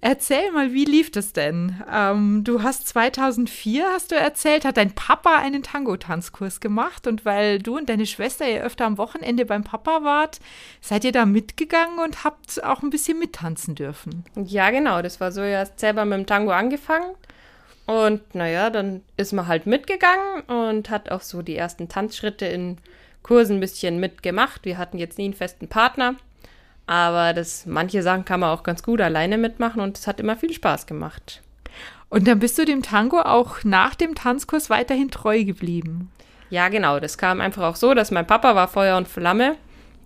Erzähl 0.00 0.52
mal, 0.52 0.72
wie 0.72 0.84
lief 0.84 1.10
das 1.10 1.32
denn? 1.32 1.82
Ähm, 1.92 2.44
du 2.44 2.62
hast 2.62 2.86
2004, 2.86 3.84
hast 3.92 4.12
du 4.12 4.14
erzählt, 4.14 4.64
hat 4.64 4.76
dein 4.76 4.94
Papa 4.94 5.38
einen 5.38 5.64
Tango-Tanzkurs 5.64 6.60
gemacht 6.60 7.08
und 7.08 7.24
weil 7.24 7.58
du 7.58 7.76
und 7.76 7.88
deine 7.88 8.06
Schwester 8.06 8.46
ja 8.46 8.62
öfter 8.62 8.86
am 8.86 8.96
Wochenende 8.96 9.44
beim 9.44 9.64
Papa 9.64 10.04
wart, 10.04 10.38
seid 10.80 11.04
ihr 11.04 11.10
da 11.10 11.26
mitgegangen 11.26 11.98
und 11.98 12.22
habt 12.22 12.62
auch 12.62 12.82
ein 12.82 12.90
bisschen 12.90 13.18
mittanzen 13.18 13.74
dürfen. 13.74 14.24
Ja, 14.36 14.70
genau, 14.70 15.02
das 15.02 15.20
war 15.20 15.32
so, 15.32 15.42
hat 15.42 15.80
selber 15.80 16.04
mit 16.04 16.18
dem 16.18 16.26
Tango 16.26 16.52
angefangen. 16.52 17.16
Und 17.86 18.34
naja, 18.36 18.70
dann 18.70 19.02
ist 19.16 19.32
man 19.32 19.48
halt 19.48 19.66
mitgegangen 19.66 20.42
und 20.42 20.90
hat 20.90 21.10
auch 21.10 21.22
so 21.22 21.42
die 21.42 21.56
ersten 21.56 21.88
Tanzschritte 21.88 22.46
in 22.46 22.76
Kursen 23.24 23.56
ein 23.56 23.60
bisschen 23.60 23.98
mitgemacht. 23.98 24.64
Wir 24.64 24.78
hatten 24.78 24.98
jetzt 24.98 25.18
nie 25.18 25.24
einen 25.24 25.34
festen 25.34 25.68
Partner, 25.68 26.14
aber 26.88 27.34
das, 27.34 27.66
manche 27.66 28.02
Sachen 28.02 28.24
kann 28.24 28.40
man 28.40 28.50
auch 28.50 28.62
ganz 28.62 28.82
gut 28.82 29.02
alleine 29.02 29.36
mitmachen 29.36 29.82
und 29.82 29.98
es 29.98 30.06
hat 30.06 30.20
immer 30.20 30.36
viel 30.36 30.54
Spaß 30.54 30.86
gemacht. 30.86 31.42
Und 32.08 32.26
dann 32.26 32.38
bist 32.38 32.56
du 32.56 32.64
dem 32.64 32.82
Tango 32.82 33.20
auch 33.20 33.62
nach 33.62 33.94
dem 33.94 34.14
Tanzkurs 34.14 34.70
weiterhin 34.70 35.10
treu 35.10 35.44
geblieben. 35.44 36.10
Ja, 36.48 36.70
genau. 36.70 36.98
Das 36.98 37.18
kam 37.18 37.42
einfach 37.42 37.64
auch 37.64 37.76
so, 37.76 37.92
dass 37.92 38.10
mein 38.10 38.26
Papa 38.26 38.54
war 38.54 38.68
Feuer 38.68 38.96
und 38.96 39.06
Flamme. 39.06 39.56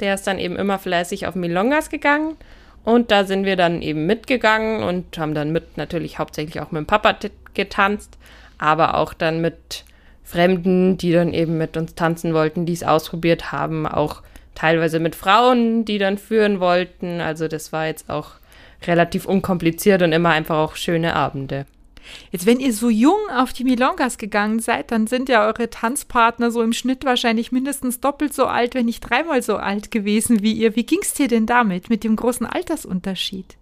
Der 0.01 0.15
ist 0.15 0.27
dann 0.27 0.41
eben 0.41 0.57
immer 0.57 0.81
fleißig 0.81 1.29
auf 1.29 1.37
Milongas 1.37 1.89
gegangen. 1.89 2.37
Und 2.83 3.13
da 3.13 3.25
sind 3.25 3.45
wir 3.45 3.55
dann 3.55 3.81
eben 3.81 4.07
mitgegangen 4.07 4.83
und 4.83 5.17
haben 5.17 5.35
dann 5.35 5.53
mit 5.53 5.77
natürlich 5.77 6.19
hauptsächlich 6.19 6.61
auch 6.61 6.73
mit 6.73 6.81
dem 6.81 6.87
Papa 6.87 7.17
getanzt, 7.55 8.19
aber 8.59 8.97
auch 8.97 9.15
dann 9.15 9.41
mit 9.41 9.85
Fremden, 10.25 10.99
die 10.99 11.13
dann 11.13 11.33
eben 11.33 11.59
mit 11.59 11.77
uns 11.77 11.95
tanzen 11.95 12.35
wollten, 12.35 12.67
die 12.67 12.73
es 12.73 12.83
ausprobiert 12.83 13.53
haben, 13.53 13.87
auch 13.87 14.23
teilweise 14.55 14.99
mit 14.99 15.15
Frauen, 15.15 15.85
die 15.85 15.99
dann 15.99 16.19
führen 16.19 16.61
wollten. 16.61 17.21
Also 17.21 17.49
das 17.49 17.73
war 17.73 17.87
jetzt 17.87 18.11
auch 18.11 18.33
relativ 18.87 19.27
unkompliziert 19.27 20.03
und 20.03 20.13
immer 20.13 20.31
einfach 20.31 20.57
auch 20.57 20.77
schöne 20.77 21.15
Abende. 21.15 21.67
Jetzt, 22.31 22.47
wenn 22.47 22.59
ihr 22.59 22.73
so 22.73 22.91
jung 22.91 23.19
auf 23.33 23.53
die 23.53 23.65
Milongas 23.65 24.19
gegangen 24.19 24.59
seid, 24.59 24.91
dann 24.91 25.07
sind 25.07 25.29
ja 25.29 25.47
eure 25.47 25.71
Tanzpartner 25.71 26.51
so 26.51 26.63
im 26.63 26.73
Schnitt 26.73 27.05
wahrscheinlich 27.05 27.53
mindestens 27.53 28.01
doppelt 28.01 28.35
so 28.35 28.47
alt, 28.47 28.75
wenn 28.75 28.87
nicht 28.87 29.01
dreimal 29.01 29.43
so 29.43 29.57
alt 29.57 29.91
gewesen 29.91 30.43
wie 30.43 30.53
ihr. 30.53 30.75
Wie 30.75 30.85
ging 30.85 30.99
es 31.03 31.15
dir 31.15 31.29
denn 31.29 31.47
damit, 31.47 31.91
mit 31.91 32.03
dem 32.03 32.17
großen 32.17 32.47
Altersunterschied? 32.47 33.57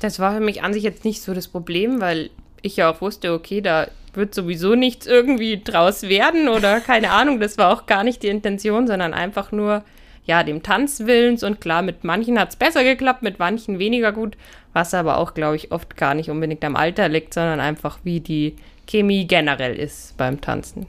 Das 0.00 0.18
war 0.18 0.34
für 0.34 0.40
mich 0.40 0.62
an 0.62 0.74
sich 0.74 0.82
jetzt 0.82 1.04
nicht 1.04 1.22
so 1.22 1.32
das 1.32 1.48
Problem, 1.48 2.00
weil 2.00 2.30
ich 2.60 2.76
ja 2.76 2.90
auch 2.90 3.00
wusste, 3.00 3.32
okay, 3.32 3.62
da 3.62 3.88
wird 4.12 4.34
sowieso 4.34 4.74
nichts 4.74 5.06
irgendwie 5.06 5.62
draus 5.62 6.02
werden 6.02 6.48
oder 6.48 6.80
keine 6.80 7.10
Ahnung, 7.10 7.40
das 7.40 7.58
war 7.58 7.72
auch 7.72 7.86
gar 7.86 8.02
nicht 8.02 8.22
die 8.22 8.28
Intention, 8.28 8.86
sondern 8.86 9.14
einfach 9.14 9.52
nur, 9.52 9.84
ja, 10.26 10.42
dem 10.42 10.62
Tanzwillens 10.62 11.42
und 11.42 11.60
klar, 11.60 11.82
mit 11.82 12.04
manchen 12.04 12.38
hat 12.38 12.50
es 12.50 12.56
besser 12.56 12.84
geklappt, 12.84 13.22
mit 13.22 13.38
manchen 13.38 13.78
weniger 13.78 14.12
gut, 14.12 14.36
was 14.72 14.92
aber 14.92 15.18
auch, 15.18 15.34
glaube 15.34 15.56
ich, 15.56 15.72
oft 15.72 15.96
gar 15.96 16.14
nicht 16.14 16.30
unbedingt 16.30 16.64
am 16.64 16.76
Alter 16.76 17.08
liegt, 17.08 17.32
sondern 17.32 17.60
einfach 17.60 18.00
wie 18.02 18.20
die 18.20 18.56
Chemie 18.88 19.26
generell 19.26 19.76
ist 19.76 20.16
beim 20.16 20.40
Tanzen. 20.40 20.86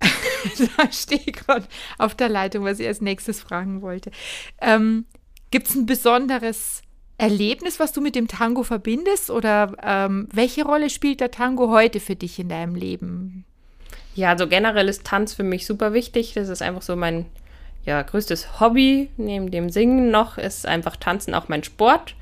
da 0.00 0.90
stehe 0.90 1.20
ich 1.24 1.32
gerade 1.32 1.66
auf 1.98 2.14
der 2.14 2.28
Leitung, 2.28 2.64
was 2.64 2.80
ich 2.80 2.86
als 2.86 3.00
nächstes 3.00 3.40
fragen 3.40 3.82
wollte. 3.82 4.10
Ähm, 4.60 5.04
Gibt 5.50 5.68
es 5.68 5.74
ein 5.74 5.86
besonderes 5.86 6.82
Erlebnis, 7.18 7.80
was 7.80 7.92
du 7.92 8.00
mit 8.00 8.14
dem 8.14 8.28
Tango 8.28 8.62
verbindest? 8.62 9.30
Oder 9.30 9.74
ähm, 9.82 10.28
welche 10.32 10.64
Rolle 10.64 10.90
spielt 10.90 11.20
der 11.20 11.32
Tango 11.32 11.70
heute 11.70 11.98
für 11.98 12.14
dich 12.14 12.38
in 12.38 12.48
deinem 12.48 12.76
Leben? 12.76 13.44
Ja, 14.14 14.30
also 14.30 14.46
generell 14.46 14.88
ist 14.88 15.04
Tanz 15.04 15.34
für 15.34 15.42
mich 15.42 15.66
super 15.66 15.92
wichtig. 15.92 16.34
Das 16.34 16.48
ist 16.48 16.62
einfach 16.62 16.82
so 16.82 16.94
mein 16.96 17.26
ja, 17.84 18.02
größtes 18.02 18.60
Hobby. 18.60 19.10
Neben 19.16 19.50
dem 19.50 19.70
Singen 19.70 20.10
noch 20.10 20.38
ist 20.38 20.66
einfach 20.66 20.96
Tanzen 20.96 21.34
auch 21.34 21.48
mein 21.48 21.64
Sport 21.64 22.14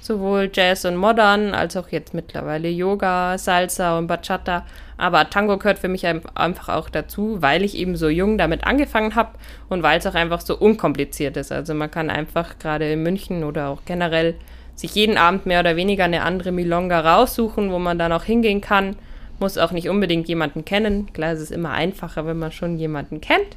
sowohl 0.00 0.50
Jazz 0.52 0.84
und 0.84 0.96
Modern 0.96 1.54
als 1.54 1.76
auch 1.76 1.88
jetzt 1.88 2.14
mittlerweile 2.14 2.68
Yoga, 2.68 3.38
Salsa 3.38 3.98
und 3.98 4.06
Bachata. 4.06 4.66
Aber 4.96 5.30
Tango 5.30 5.56
gehört 5.58 5.78
für 5.78 5.88
mich 5.88 6.06
einfach 6.06 6.68
auch 6.68 6.88
dazu, 6.88 7.40
weil 7.40 7.62
ich 7.64 7.76
eben 7.76 7.96
so 7.96 8.08
jung 8.08 8.36
damit 8.36 8.64
angefangen 8.64 9.14
habe 9.14 9.30
und 9.68 9.82
weil 9.82 9.98
es 9.98 10.06
auch 10.06 10.14
einfach 10.14 10.40
so 10.40 10.58
unkompliziert 10.58 11.36
ist. 11.36 11.52
Also 11.52 11.74
man 11.74 11.90
kann 11.90 12.10
einfach 12.10 12.58
gerade 12.58 12.90
in 12.90 13.02
München 13.02 13.44
oder 13.44 13.68
auch 13.68 13.82
generell 13.84 14.34
sich 14.74 14.94
jeden 14.94 15.16
Abend 15.16 15.46
mehr 15.46 15.60
oder 15.60 15.76
weniger 15.76 16.04
eine 16.04 16.22
andere 16.22 16.52
Milonga 16.52 17.00
raussuchen, 17.00 17.70
wo 17.70 17.78
man 17.78 17.98
dann 17.98 18.12
auch 18.12 18.24
hingehen 18.24 18.60
kann. 18.60 18.96
Muss 19.38 19.58
auch 19.58 19.72
nicht 19.72 19.88
unbedingt 19.88 20.28
jemanden 20.28 20.64
kennen. 20.64 21.12
Klar, 21.12 21.32
es 21.32 21.40
ist 21.40 21.52
immer 21.52 21.70
einfacher, 21.70 22.26
wenn 22.26 22.38
man 22.38 22.52
schon 22.52 22.78
jemanden 22.78 23.20
kennt. 23.20 23.56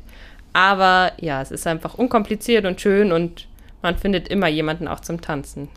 Aber 0.54 1.12
ja, 1.20 1.42
es 1.42 1.52
ist 1.52 1.68
einfach 1.68 1.96
unkompliziert 1.96 2.66
und 2.66 2.80
schön 2.80 3.12
und 3.12 3.48
man 3.82 3.98
findet 3.98 4.28
immer 4.28 4.48
jemanden 4.48 4.88
auch 4.88 5.02
zum 5.02 5.20
Tanzen. 5.20 5.70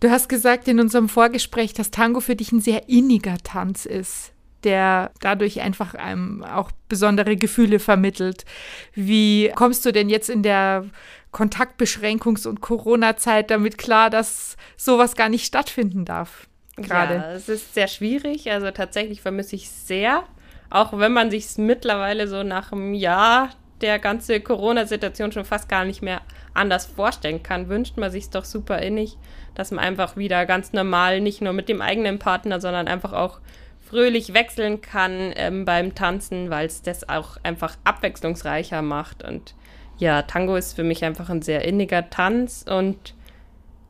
Du 0.00 0.10
hast 0.10 0.28
gesagt 0.28 0.68
in 0.68 0.78
unserem 0.78 1.08
Vorgespräch, 1.08 1.72
dass 1.72 1.90
Tango 1.90 2.20
für 2.20 2.36
dich 2.36 2.52
ein 2.52 2.60
sehr 2.60 2.88
inniger 2.88 3.38
Tanz 3.38 3.86
ist, 3.86 4.32
der 4.62 5.10
dadurch 5.20 5.60
einfach 5.62 5.94
einem 5.94 6.44
auch 6.44 6.70
besondere 6.88 7.36
Gefühle 7.36 7.78
vermittelt. 7.78 8.44
Wie 8.92 9.50
kommst 9.54 9.84
du 9.86 9.92
denn 9.92 10.10
jetzt 10.10 10.28
in 10.28 10.42
der 10.42 10.84
Kontaktbeschränkungs- 11.32 12.46
und 12.46 12.60
Corona-Zeit 12.60 13.50
damit 13.50 13.78
klar, 13.78 14.10
dass 14.10 14.56
sowas 14.76 15.16
gar 15.16 15.28
nicht 15.28 15.46
stattfinden 15.46 16.04
darf? 16.04 16.46
Gerade. 16.76 17.14
Ja, 17.14 17.32
es 17.32 17.48
ist 17.48 17.74
sehr 17.74 17.88
schwierig. 17.88 18.50
Also 18.50 18.70
tatsächlich 18.70 19.22
vermisse 19.22 19.56
ich 19.56 19.64
es 19.64 19.86
sehr. 19.86 20.24
Auch 20.70 20.98
wenn 20.98 21.12
man 21.12 21.30
sich 21.30 21.56
mittlerweile 21.56 22.28
so 22.28 22.42
nach 22.42 22.72
einem 22.72 22.94
Jahr 22.94 23.50
der 23.84 23.98
ganze 23.98 24.40
Corona-Situation 24.40 25.30
schon 25.30 25.44
fast 25.44 25.68
gar 25.68 25.84
nicht 25.84 26.02
mehr 26.02 26.22
anders 26.54 26.86
vorstellen 26.86 27.42
kann, 27.42 27.68
wünscht 27.68 27.98
man 27.98 28.10
sich 28.10 28.24
es 28.24 28.30
doch 28.30 28.44
super 28.44 28.78
innig, 28.78 29.18
dass 29.54 29.70
man 29.70 29.84
einfach 29.84 30.16
wieder 30.16 30.46
ganz 30.46 30.72
normal, 30.72 31.20
nicht 31.20 31.42
nur 31.42 31.52
mit 31.52 31.68
dem 31.68 31.82
eigenen 31.82 32.18
Partner, 32.18 32.60
sondern 32.60 32.88
einfach 32.88 33.12
auch 33.12 33.40
fröhlich 33.80 34.32
wechseln 34.32 34.80
kann 34.80 35.32
ähm, 35.36 35.66
beim 35.66 35.94
Tanzen, 35.94 36.48
weil 36.48 36.66
es 36.66 36.80
das 36.80 37.08
auch 37.08 37.36
einfach 37.42 37.76
abwechslungsreicher 37.84 38.80
macht. 38.80 39.22
Und 39.22 39.54
ja, 39.98 40.22
Tango 40.22 40.56
ist 40.56 40.74
für 40.74 40.82
mich 40.82 41.04
einfach 41.04 41.28
ein 41.28 41.42
sehr 41.42 41.64
inniger 41.64 42.08
Tanz 42.08 42.64
und 42.68 43.14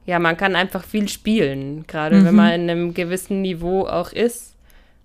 ja, 0.07 0.19
man 0.19 0.37
kann 0.37 0.57
einfach 0.57 0.85
viel 0.85 1.09
spielen, 1.09 1.87
gerade 1.87 2.17
mhm. 2.17 2.25
wenn 2.27 2.35
man 2.35 2.53
in 2.53 2.71
einem 2.71 2.95
gewissen 2.95 3.41
Niveau 3.41 3.87
auch 3.87 4.13
ist. 4.13 4.57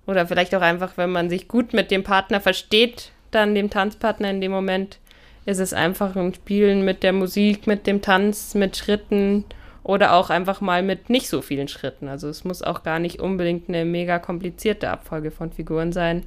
Oder 0.07 0.25
vielleicht 0.25 0.55
auch 0.55 0.61
einfach, 0.61 0.97
wenn 0.97 1.11
man 1.11 1.29
sich 1.29 1.47
gut 1.47 1.71
mit 1.71 1.91
dem 1.91 2.03
Partner 2.03 2.41
versteht, 2.41 3.11
dann 3.31 3.55
dem 3.55 3.69
Tanzpartner 3.69 4.29
in 4.29 4.41
dem 4.41 4.51
Moment, 4.51 4.99
ist 5.45 5.59
es 5.59 5.73
einfach 5.73 6.15
ein 6.15 6.33
Spielen 6.33 6.85
mit 6.85 7.03
der 7.03 7.13
Musik, 7.13 7.65
mit 7.65 7.87
dem 7.87 8.01
Tanz, 8.01 8.53
mit 8.55 8.77
Schritten 8.77 9.45
oder 9.83 10.13
auch 10.13 10.29
einfach 10.29 10.61
mal 10.61 10.83
mit 10.83 11.09
nicht 11.09 11.27
so 11.27 11.41
vielen 11.41 11.67
Schritten. 11.67 12.07
Also 12.07 12.29
es 12.29 12.43
muss 12.43 12.61
auch 12.61 12.83
gar 12.83 12.99
nicht 12.99 13.19
unbedingt 13.19 13.69
eine 13.69 13.85
mega 13.85 14.19
komplizierte 14.19 14.89
Abfolge 14.89 15.31
von 15.31 15.51
Figuren 15.51 15.91
sein. 15.91 16.25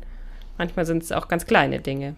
Manchmal 0.58 0.86
sind 0.86 1.02
es 1.02 1.12
auch 1.12 1.28
ganz 1.28 1.46
kleine 1.46 1.80
Dinge. 1.80 2.16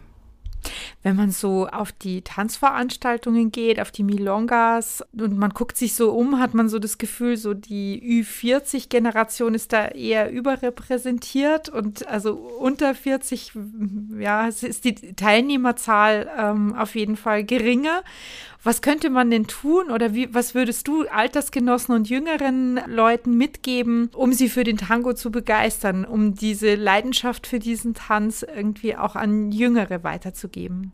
Wenn 1.05 1.17
man 1.17 1.31
so 1.31 1.69
auf 1.69 1.93
die 1.93 2.23
Tanzveranstaltungen 2.23 3.53
geht, 3.53 3.79
auf 3.79 3.91
die 3.91 4.03
Milongas 4.03 5.05
und 5.13 5.37
man 5.37 5.51
guckt 5.51 5.77
sich 5.77 5.95
so 5.95 6.13
um, 6.13 6.41
hat 6.41 6.55
man 6.55 6.71
so 6.71 6.79
das 6.79 6.97
Gefühl, 6.97 7.37
so 7.37 7.53
die 7.53 8.25
Ü40-Generation 8.25 9.55
ist 9.55 9.75
da 9.75 9.89
eher 9.89 10.31
überrepräsentiert 10.31 11.69
und 11.69 12.09
also 12.09 12.33
unter 12.33 12.95
40, 12.95 13.53
ja, 14.19 14.49
ist 14.49 14.85
die 14.87 14.95
Teilnehmerzahl 15.15 16.31
ähm, 16.39 16.75
auf 16.75 16.95
jeden 16.95 17.17
Fall 17.17 17.45
geringer. 17.45 18.03
Was 18.65 18.81
könnte 18.81 19.11
man 19.11 19.31
denn 19.31 19.47
tun 19.47 19.91
oder 19.91 20.15
wie, 20.15 20.33
was 20.33 20.55
würdest 20.55 20.89
du 20.89 21.07
Altersgenossen 21.07 21.95
und 21.95 22.09
jüngeren 22.09 22.81
Leuten 22.87 23.37
mitgeben, 23.37 24.11
um 24.15 24.33
sie 24.33 24.49
für 24.49 24.65
den 24.65 24.79
Tango 24.79 25.13
zu 25.13 25.31
begeistern, 25.31 26.07
um 26.07 26.35
diese 26.35 26.75
Leidenschaft 26.75 27.47
für 27.47 27.59
diesen 27.59 27.93
Tanz 27.93 28.43
irgendwie 28.43 28.97
auch 28.97 29.17
an 29.17 29.53
Jüngere 29.53 30.03
weiterzugeben? 30.03 30.93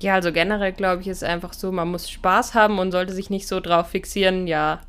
Ja, 0.00 0.14
also 0.14 0.32
generell 0.32 0.72
glaube 0.72 1.02
ich, 1.02 1.08
ist 1.08 1.22
einfach 1.22 1.52
so, 1.52 1.70
man 1.70 1.90
muss 1.90 2.10
Spaß 2.10 2.54
haben 2.54 2.78
und 2.78 2.92
sollte 2.92 3.12
sich 3.12 3.28
nicht 3.28 3.46
so 3.46 3.60
drauf 3.60 3.88
fixieren, 3.88 4.46
ja, 4.46 4.80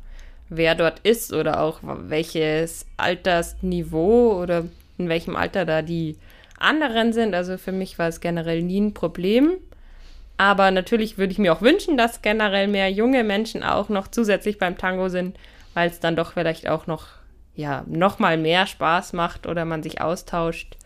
wer 0.48 0.74
dort 0.74 1.00
ist 1.00 1.32
oder 1.34 1.60
auch 1.60 1.80
welches 1.82 2.86
Altersniveau 2.96 4.40
oder 4.40 4.64
in 4.96 5.10
welchem 5.10 5.36
Alter 5.36 5.66
da 5.66 5.82
die 5.82 6.16
anderen 6.58 7.12
sind. 7.12 7.34
Also 7.34 7.58
für 7.58 7.72
mich 7.72 7.98
war 7.98 8.08
es 8.08 8.20
generell 8.20 8.62
nie 8.62 8.80
ein 8.80 8.94
Problem. 8.94 9.58
Aber 10.36 10.70
natürlich 10.70 11.16
würde 11.16 11.32
ich 11.32 11.38
mir 11.38 11.52
auch 11.52 11.62
wünschen, 11.62 11.96
dass 11.96 12.22
generell 12.22 12.66
mehr 12.66 12.90
junge 12.90 13.22
Menschen 13.22 13.62
auch 13.62 13.88
noch 13.88 14.08
zusätzlich 14.08 14.58
beim 14.58 14.76
Tango 14.76 15.08
sind, 15.08 15.36
weil 15.74 15.88
es 15.88 16.00
dann 16.00 16.16
doch 16.16 16.32
vielleicht 16.32 16.68
auch 16.68 16.86
noch, 16.86 17.06
ja, 17.54 17.84
noch 17.86 18.18
mal 18.18 18.36
mehr 18.36 18.66
Spaß 18.66 19.12
macht 19.12 19.46
oder 19.46 19.64
man 19.64 19.82
sich 19.82 20.00
austauscht. 20.00 20.76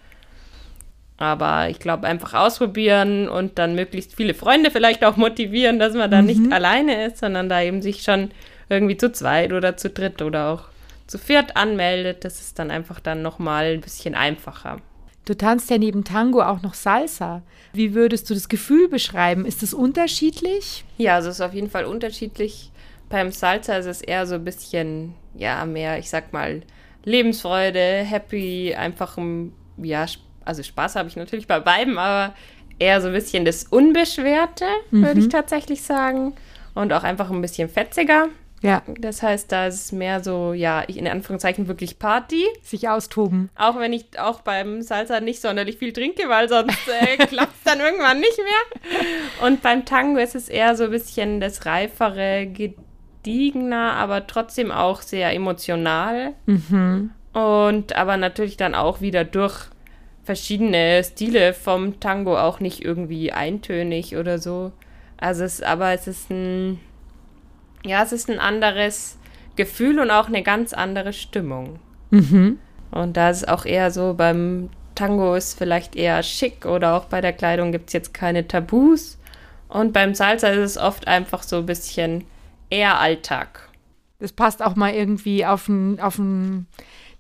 Aber 1.17 1.69
ich 1.69 1.81
glaube, 1.81 2.07
einfach 2.07 2.35
ausprobieren 2.35 3.29
und 3.29 3.59
dann 3.59 3.75
möglichst 3.75 4.15
viele 4.15 4.35
Freunde 4.35 4.71
vielleicht 4.71 5.05
auch 5.05 5.17
motivieren, 5.17 5.79
dass 5.79 5.95
man 5.95 6.11
da 6.11 6.21
mhm. 6.21 6.27
nicht 6.27 6.53
alleine 6.53 7.07
ist, 7.07 7.19
sondern 7.19 7.49
da 7.49 7.61
eben 7.61 7.83
sich 7.83 8.03
schon 8.03 8.31
irgendwie 8.69 8.97
zu 8.97 9.11
zweit 9.11 9.53
oder 9.53 9.77
zu 9.77 9.91
dritt 9.91 10.23
oder 10.23 10.51
auch 10.51 10.65
zu 11.07 11.19
viert 11.19 11.57
anmeldet. 11.57 12.25
Das 12.25 12.41
ist 12.41 12.59
dann 12.59 12.71
einfach 12.71 13.01
dann 13.01 13.23
nochmal 13.23 13.75
ein 13.75 13.81
bisschen 13.81 14.15
einfacher. 14.15 14.79
Du 15.29 15.37
tanzt 15.37 15.69
ja 15.69 15.77
neben 15.77 16.05
Tango 16.05 16.41
auch 16.41 16.63
noch 16.63 16.73
Salsa. 16.73 17.43
Wie 17.75 17.93
würdest 17.93 18.31
du 18.31 18.35
das 18.35 18.49
Gefühl 18.49 18.89
beschreiben? 18.89 19.45
Ist 19.45 19.63
es 19.63 19.75
unterschiedlich? 19.75 20.87
Ja, 20.97 21.17
also 21.17 21.29
es 21.29 21.35
ist 21.35 21.43
auf 21.43 21.53
jeden 21.53 21.69
Fall 21.69 21.85
unterschiedlich. 21.85 22.73
Beim 23.11 23.31
Salsa 23.31 23.77
ist 23.77 23.85
es 23.85 24.01
eher 24.01 24.27
so 24.27 24.37
ein 24.37 24.45
bisschen, 24.45 25.15
ja, 25.35 25.67
mehr, 25.67 25.99
ich 25.99 26.09
sag 26.09 26.33
mal, 26.33 26.63
Lebensfreude, 27.05 27.79
happy, 27.79 28.75
einfach, 28.75 29.19
ja, 29.77 30.07
also 30.47 30.63
Spaß 30.63 30.97
habe 30.97 31.11
ich 31.11 31.17
natürlich 31.17 31.47
bei 31.47 31.61
beiden, 31.61 31.99
aber 31.99 32.35
eher 32.79 33.03
so 33.03 33.09
ein 33.09 33.13
bisschen 33.13 33.45
das 33.45 33.65
Unbeschwerte, 33.65 34.65
mhm. 34.91 35.05
würde 35.05 35.21
ich 35.21 35.29
tatsächlich 35.29 35.83
sagen. 35.83 36.33
Und 36.75 36.91
auch 36.95 37.03
einfach 37.03 37.31
ein 37.31 37.43
bisschen 37.43 37.69
fetziger. 37.69 38.29
Ja. 38.61 38.83
Das 38.99 39.23
heißt, 39.23 39.53
da 39.53 39.67
ist 39.67 39.75
es 39.75 39.93
mehr 39.93 40.23
so, 40.23 40.53
ja, 40.53 40.85
ich 40.89 40.97
in 40.97 41.07
Anführungszeichen 41.07 41.69
wirklich 41.69 41.99
Party. 41.99 42.45
Sich 42.63 42.89
austoben. 42.89 43.51
Auch 43.57 43.79
wenn 43.79 43.93
ich 43.93 44.19
auch 44.19 44.41
beim 44.41 44.83
Salsa 44.83 45.21
nicht 45.21 45.41
sonderlich 45.41 45.79
viel 45.79 45.93
trinke, 45.93 46.29
weil 46.29 46.49
sonst 46.49 46.89
äh, 46.89 47.17
klappt 47.27 47.55
es 47.55 47.65
dann 47.65 47.81
irgendwann 47.81 48.21
nicht 48.21 48.39
mehr. 48.39 49.47
Und 49.47 49.63
beim 49.63 49.85
Tango 49.85 50.19
ist 50.19 50.35
es 50.35 50.49
eher 50.49 50.77
so 50.77 50.85
ein 50.85 50.91
bisschen 50.91 51.41
das 51.41 51.67
reifere, 51.67 52.47
gediegener, 52.47 53.93
aber 53.93 54.27
trotzdem 54.27 54.71
auch 54.71 55.03
sehr 55.03 55.33
emotional. 55.33 56.35
Mhm. 56.47 57.11
Und 57.33 57.95
aber 57.95 58.17
natürlich 58.17 58.57
dann 58.57 58.75
auch 58.75 59.01
wieder 59.01 59.25
durch 59.25 59.69
verschiedene 60.25 61.03
Stile 61.05 61.55
vom 61.55 62.01
Tango 62.01 62.37
auch 62.37 62.61
nicht 62.61 62.85
irgendwie 62.85 63.33
eintönig 63.33 64.17
oder 64.17 64.39
so. 64.39 64.73
Also 65.17 65.45
es, 65.45 65.63
aber 65.63 65.93
es 65.93 66.07
ist 66.07 66.31
ein, 66.31 66.81
ja, 67.85 68.03
es 68.03 68.13
ist 68.13 68.29
ein 68.31 68.39
anderes 68.39 69.19
Gefühl 69.57 69.99
und 70.01 70.11
auch 70.11 70.29
eine 70.29 70.43
ganz 70.43 70.73
andere 70.73 71.13
Stimmung. 71.13 71.79
Mhm. 72.11 72.59
Und 72.91 73.17
da 73.17 73.31
ist 73.31 73.39
es 73.39 73.49
auch 73.49 73.65
eher 73.65 73.91
so, 73.91 74.15
beim 74.15 74.71
Tango 74.95 75.35
ist 75.35 75.57
vielleicht 75.57 75.95
eher 75.95 76.23
schick 76.23 76.67
oder 76.67 76.95
auch 76.95 77.05
bei 77.05 77.21
der 77.21 77.33
Kleidung 77.33 77.73
gibt 77.73 77.89
es 77.89 77.93
jetzt 77.93 78.15
keine 78.15 78.49
Tabus. 78.49 79.19
Und 79.69 79.93
beim 79.93 80.15
Salsa 80.15 80.49
ist 80.49 80.77
es 80.77 80.79
oft 80.79 81.07
einfach 81.07 81.43
so 81.43 81.57
ein 81.59 81.67
bisschen 81.67 82.25
eher 82.71 82.99
Alltag. 82.99 83.69
Das 84.19 84.33
passt 84.33 84.63
auch 84.63 84.75
mal 84.75 84.93
irgendwie 84.93 85.47
auf 85.47 85.69
ein, 85.69 86.01
auf 86.01 86.19
ein, 86.19 86.67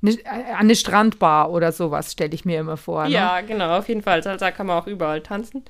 eine, 0.03 0.17
an 0.27 0.57
eine 0.57 0.75
Strandbar 0.75 1.51
oder 1.51 1.71
sowas, 1.71 2.13
stelle 2.13 2.35
ich 2.35 2.45
mir 2.45 2.59
immer 2.61 2.77
vor. 2.77 3.05
Ne? 3.05 3.11
Ja, 3.11 3.41
genau, 3.43 3.79
auf 3.79 3.89
jeden 3.89 4.03
Fall. 4.03 4.23
Salsa 4.23 4.51
kann 4.51 4.67
man 4.67 4.83
auch 4.83 4.87
überall 4.87 5.21
tanzen. 5.21 5.63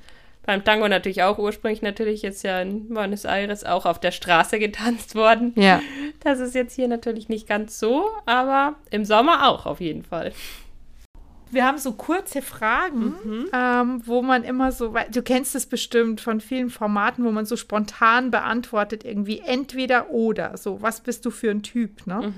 Beim 0.49 0.63
Tango 0.63 0.87
natürlich 0.87 1.21
auch 1.21 1.37
ursprünglich 1.37 1.83
natürlich 1.83 2.23
jetzt 2.23 2.41
ja 2.41 2.59
in 2.59 2.89
Buenos 2.89 3.23
Aires 3.23 3.63
auch 3.63 3.85
auf 3.85 3.99
der 3.99 4.09
Straße 4.09 4.57
getanzt 4.57 5.13
worden. 5.13 5.53
Ja. 5.55 5.79
Das 6.21 6.39
ist 6.39 6.55
jetzt 6.55 6.73
hier 6.73 6.87
natürlich 6.87 7.29
nicht 7.29 7.47
ganz 7.47 7.77
so, 7.77 8.07
aber 8.25 8.73
im 8.89 9.05
Sommer 9.05 9.47
auch 9.47 9.67
auf 9.67 9.79
jeden 9.79 10.01
Fall. 10.01 10.33
Wir 11.51 11.67
haben 11.67 11.77
so 11.77 11.91
kurze 11.91 12.41
Fragen, 12.41 13.13
ähm, 13.53 14.01
wo 14.07 14.23
man 14.23 14.43
immer 14.43 14.71
so, 14.71 14.95
du 15.11 15.21
kennst 15.21 15.53
es 15.53 15.67
bestimmt 15.67 16.19
von 16.19 16.41
vielen 16.41 16.71
Formaten, 16.71 17.23
wo 17.25 17.29
man 17.29 17.45
so 17.45 17.55
spontan 17.55 18.31
beantwortet, 18.31 19.05
irgendwie 19.05 19.43
entweder 19.45 20.09
oder. 20.09 20.57
So, 20.57 20.81
was 20.81 21.01
bist 21.01 21.27
du 21.27 21.29
für 21.29 21.51
ein 21.51 21.61
Typ, 21.61 22.07
ne? 22.07 22.33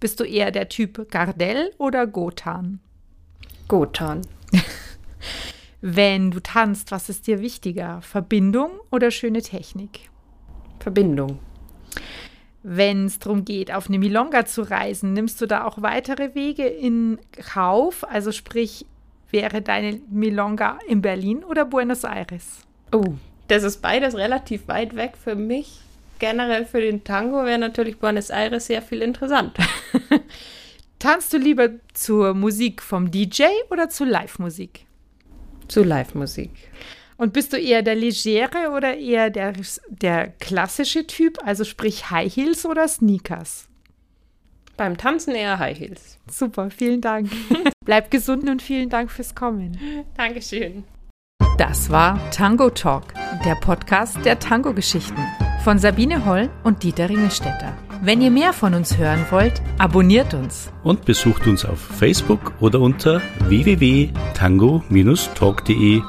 Bist 0.00 0.18
du 0.18 0.24
eher 0.24 0.50
der 0.50 0.68
Typ 0.68 1.08
Gardell 1.08 1.70
oder 1.78 2.08
Gotan? 2.08 2.80
Gotan. 3.68 4.22
Wenn 5.84 6.30
du 6.30 6.38
tanzt, 6.38 6.92
was 6.92 7.08
ist 7.08 7.26
dir 7.26 7.40
wichtiger? 7.40 8.00
Verbindung 8.02 8.70
oder 8.92 9.10
schöne 9.10 9.42
Technik? 9.42 10.10
Verbindung. 10.78 11.40
Wenn 12.62 13.06
es 13.06 13.18
darum 13.18 13.44
geht, 13.44 13.74
auf 13.74 13.88
eine 13.88 13.98
Milonga 13.98 14.46
zu 14.46 14.62
reisen, 14.62 15.12
nimmst 15.12 15.40
du 15.40 15.46
da 15.46 15.64
auch 15.64 15.82
weitere 15.82 16.36
Wege 16.36 16.64
in 16.64 17.18
Kauf? 17.32 18.08
Also 18.08 18.30
sprich, 18.30 18.86
wäre 19.32 19.60
deine 19.60 20.00
Milonga 20.08 20.78
in 20.86 21.02
Berlin 21.02 21.42
oder 21.42 21.64
Buenos 21.64 22.04
Aires? 22.04 22.60
Oh, 22.92 23.14
das 23.48 23.64
ist 23.64 23.82
beides 23.82 24.14
relativ 24.14 24.68
weit 24.68 24.94
weg 24.94 25.14
für 25.20 25.34
mich. 25.34 25.80
Generell 26.20 26.64
für 26.64 26.80
den 26.80 27.02
Tango 27.02 27.44
wäre 27.44 27.58
natürlich 27.58 27.98
Buenos 27.98 28.30
Aires 28.30 28.68
sehr 28.68 28.82
viel 28.82 29.02
interessant. 29.02 29.58
Tanzt 31.00 31.32
du 31.32 31.38
lieber 31.38 31.70
zur 31.92 32.34
Musik 32.34 32.80
vom 32.80 33.10
DJ 33.10 33.46
oder 33.70 33.88
zu 33.88 34.04
Live-Musik? 34.04 34.86
Zu 35.72 35.84
Live-Musik. 35.84 36.50
Und 37.16 37.32
bist 37.32 37.54
du 37.54 37.56
eher 37.56 37.82
der 37.82 37.94
legere 37.94 38.72
oder 38.76 38.94
eher 38.98 39.30
der, 39.30 39.54
der 39.88 40.28
klassische 40.28 41.06
Typ, 41.06 41.38
also 41.42 41.64
sprich 41.64 42.10
High 42.10 42.34
Heels 42.34 42.66
oder 42.66 42.86
Sneakers? 42.86 43.68
Beim 44.76 44.98
Tanzen 44.98 45.34
eher 45.34 45.58
High 45.58 45.78
Heels. 45.78 46.18
Super, 46.30 46.70
vielen 46.70 47.00
Dank. 47.00 47.30
Bleib 47.86 48.10
gesund 48.10 48.50
und 48.50 48.60
vielen 48.60 48.90
Dank 48.90 49.10
fürs 49.10 49.34
Kommen. 49.34 49.78
Dankeschön. 50.14 50.84
Das 51.56 51.88
war 51.88 52.18
Tango 52.32 52.68
Talk, 52.68 53.14
der 53.46 53.54
Podcast 53.54 54.22
der 54.26 54.38
Tango-Geschichten 54.38 55.24
von 55.64 55.78
Sabine 55.78 56.26
Holl 56.26 56.50
und 56.64 56.82
Dieter 56.82 57.08
Ringelstetter. 57.08 57.74
Wenn 58.04 58.20
ihr 58.20 58.32
mehr 58.32 58.52
von 58.52 58.74
uns 58.74 58.98
hören 58.98 59.24
wollt, 59.30 59.62
abonniert 59.78 60.34
uns. 60.34 60.72
Und 60.82 61.04
besucht 61.04 61.46
uns 61.46 61.64
auf 61.64 61.78
Facebook 61.78 62.52
oder 62.58 62.80
unter 62.80 63.22
www.tango-talk.de 63.46 66.02